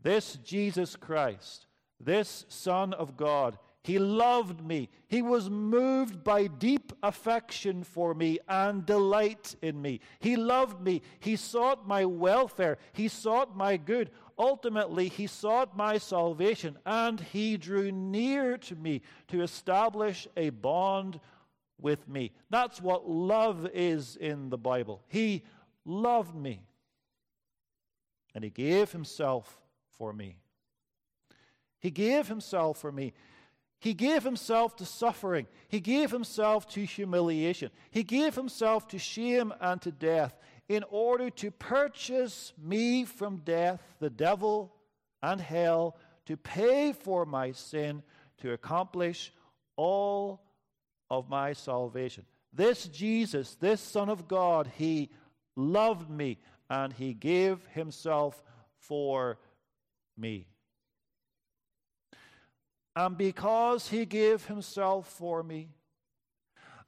This 0.00 0.38
Jesus 0.44 0.94
Christ 0.94 1.66
this 2.00 2.44
Son 2.48 2.92
of 2.92 3.16
God. 3.16 3.58
He 3.82 3.98
loved 3.98 4.62
me. 4.62 4.90
He 5.06 5.22
was 5.22 5.48
moved 5.48 6.22
by 6.22 6.46
deep 6.46 6.92
affection 7.02 7.84
for 7.84 8.12
me 8.12 8.38
and 8.48 8.84
delight 8.84 9.54
in 9.62 9.80
me. 9.80 10.00
He 10.20 10.36
loved 10.36 10.80
me. 10.82 11.00
He 11.20 11.36
sought 11.36 11.86
my 11.86 12.04
welfare. 12.04 12.76
He 12.92 13.08
sought 13.08 13.56
my 13.56 13.76
good. 13.76 14.10
Ultimately, 14.38 15.08
he 15.08 15.26
sought 15.26 15.76
my 15.76 15.96
salvation 15.98 16.76
and 16.84 17.18
he 17.18 17.56
drew 17.56 17.90
near 17.90 18.58
to 18.58 18.76
me 18.76 19.00
to 19.28 19.42
establish 19.42 20.28
a 20.36 20.50
bond 20.50 21.18
with 21.80 22.06
me. 22.08 22.32
That's 22.50 22.82
what 22.82 23.08
love 23.08 23.68
is 23.72 24.16
in 24.16 24.50
the 24.50 24.58
Bible. 24.58 25.02
He 25.08 25.44
loved 25.84 26.34
me 26.34 26.60
and 28.34 28.44
he 28.44 28.50
gave 28.50 28.92
himself 28.92 29.60
for 29.96 30.12
me. 30.12 30.36
He 31.80 31.90
gave 31.90 32.28
himself 32.28 32.78
for 32.78 32.92
me. 32.92 33.12
He 33.80 33.94
gave 33.94 34.24
himself 34.24 34.74
to 34.76 34.84
suffering. 34.84 35.46
He 35.68 35.80
gave 35.80 36.10
himself 36.10 36.66
to 36.70 36.84
humiliation. 36.84 37.70
He 37.90 38.02
gave 38.02 38.34
himself 38.34 38.88
to 38.88 38.98
shame 38.98 39.52
and 39.60 39.80
to 39.82 39.92
death 39.92 40.36
in 40.68 40.84
order 40.90 41.30
to 41.30 41.50
purchase 41.50 42.52
me 42.62 43.04
from 43.04 43.38
death, 43.38 43.82
the 44.00 44.10
devil, 44.10 44.74
and 45.22 45.40
hell, 45.40 45.96
to 46.26 46.36
pay 46.36 46.92
for 46.92 47.24
my 47.24 47.52
sin, 47.52 48.02
to 48.38 48.52
accomplish 48.52 49.32
all 49.76 50.42
of 51.08 51.28
my 51.28 51.52
salvation. 51.52 52.24
This 52.52 52.86
Jesus, 52.88 53.54
this 53.54 53.80
Son 53.80 54.08
of 54.08 54.28
God, 54.28 54.70
he 54.76 55.10
loved 55.56 56.10
me 56.10 56.38
and 56.68 56.92
he 56.92 57.14
gave 57.14 57.64
himself 57.72 58.42
for 58.78 59.38
me. 60.16 60.46
And 62.98 63.16
because 63.16 63.90
he 63.90 64.04
gave 64.04 64.46
himself 64.46 65.06
for 65.06 65.44
me, 65.44 65.68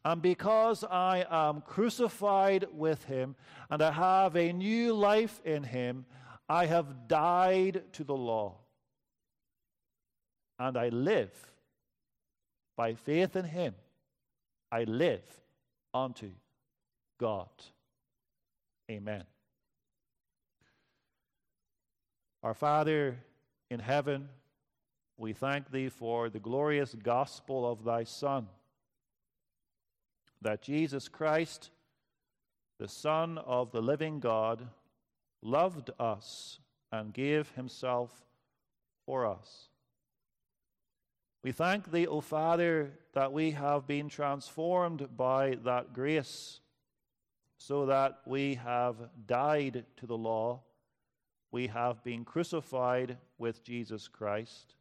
and 0.05 0.21
because 0.21 0.83
I 0.83 1.25
am 1.31 1.61
crucified 1.61 2.67
with 2.73 3.05
him, 3.05 3.37
and 3.71 3.81
I 3.81 3.93
have 3.93 4.35
a 4.35 4.53
new 4.53 4.93
life 4.93 5.41
in 5.45 5.63
him, 5.63 6.07
I 6.49 6.67
have 6.67 7.07
died 7.07 7.85
to 7.93 8.03
the 8.03 8.17
law. 8.17 8.57
And 10.59 10.77
I 10.77 10.89
live 10.89 11.31
by 12.77 12.95
faith 12.95 13.37
in 13.37 13.45
him. 13.45 13.77
I 14.73 14.83
live 14.83 15.23
unto 15.95 16.31
God. 17.21 17.51
Amen. 18.91 19.23
Our 22.43 22.55
Father 22.55 23.17
in 23.71 23.79
heaven, 23.79 24.29
we 25.21 25.35
thank 25.35 25.71
thee 25.71 25.91
for 25.91 26.31
the 26.31 26.41
glorious 26.41 26.95
gospel 26.95 27.71
of 27.71 27.85
thy 27.85 28.05
Son, 28.05 28.47
that 30.41 30.63
Jesus 30.63 31.09
Christ, 31.09 31.69
the 32.79 32.89
Son 32.89 33.37
of 33.37 33.71
the 33.71 33.83
living 33.83 34.19
God, 34.19 34.67
loved 35.43 35.91
us 36.01 36.59
and 36.91 37.13
gave 37.13 37.51
himself 37.51 38.25
for 39.05 39.27
us. 39.27 39.69
We 41.45 41.53
thank 41.53 41.91
thee, 41.91 42.07
O 42.07 42.23
Father, 42.23 42.91
that 43.13 43.31
we 43.31 43.51
have 43.51 43.87
been 43.87 44.09
transformed 44.09 45.07
by 45.19 45.59
that 45.67 45.93
grace, 45.93 46.61
so 47.59 47.85
that 47.85 48.21
we 48.25 48.55
have 48.55 48.97
died 49.27 49.85
to 49.99 50.07
the 50.07 50.17
law, 50.17 50.63
we 51.53 51.67
have 51.67 52.03
been 52.03 52.25
crucified 52.25 53.19
with 53.37 53.63
Jesus 53.63 54.09
Christ 54.09 54.77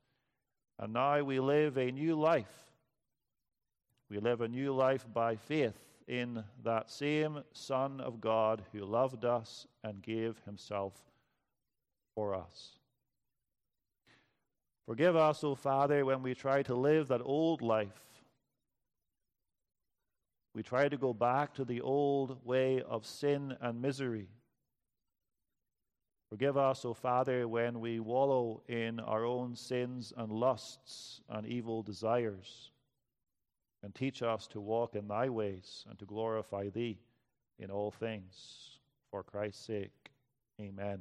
and 0.80 0.94
now 0.94 1.22
we 1.22 1.40
live 1.42 1.78
a 1.78 1.92
new 1.92 2.16
life. 2.16 2.72
We 4.10 4.18
live 4.18 4.42
a 4.42 4.48
new 4.48 4.74
life 4.74 5.06
by 5.14 5.36
faith 5.36 5.78
in 6.08 6.44
that 6.64 6.90
same 6.90 7.44
Son 7.54 8.00
of 8.00 8.22
God 8.22 8.64
who 8.72 8.80
loved 8.86 9.26
us 9.26 9.68
and 9.84 10.02
gave 10.02 10.42
himself 10.46 10.94
for 12.16 12.34
us. 12.34 12.80
Forgive 14.88 15.16
us, 15.16 15.44
O 15.44 15.54
Father, 15.54 16.04
when 16.06 16.24
we 16.24 16.34
try 16.34 16.64
to 16.64 16.74
live 16.74 17.10
that 17.10 17.22
old 17.24 17.62
life. 17.62 18.02
We 20.56 20.64
try 20.64 20.90
to 20.90 20.98
go 20.98 21.14
back 21.14 21.54
to 21.56 21.66
the 21.66 21.82
old 21.82 22.44
way 22.44 22.82
of 22.82 23.06
sin 23.06 23.56
and 23.62 23.82
misery. 23.82 24.30
Forgive 26.30 26.58
us, 26.58 26.86
O 26.86 26.94
Father, 26.94 27.48
when 27.48 27.80
we 27.80 28.00
wallow 28.00 28.62
in 28.68 29.00
our 29.00 29.26
own 29.26 29.56
sins 29.56 30.14
and 30.16 30.32
lusts 30.32 31.22
and 31.28 31.46
evil 31.46 31.82
desires. 31.82 32.72
And 33.82 33.96
teach 33.96 34.22
us 34.22 34.46
to 34.48 34.60
walk 34.60 34.96
in 34.96 35.08
thy 35.08 35.30
ways 35.30 35.86
and 35.90 35.98
to 36.00 36.06
glorify 36.06 36.70
thee 36.70 37.00
in 37.58 37.72
all 37.72 37.92
things. 37.92 38.80
For 39.10 39.24
Christ's 39.24 39.66
sake, 39.66 40.12
amen. 40.60 41.00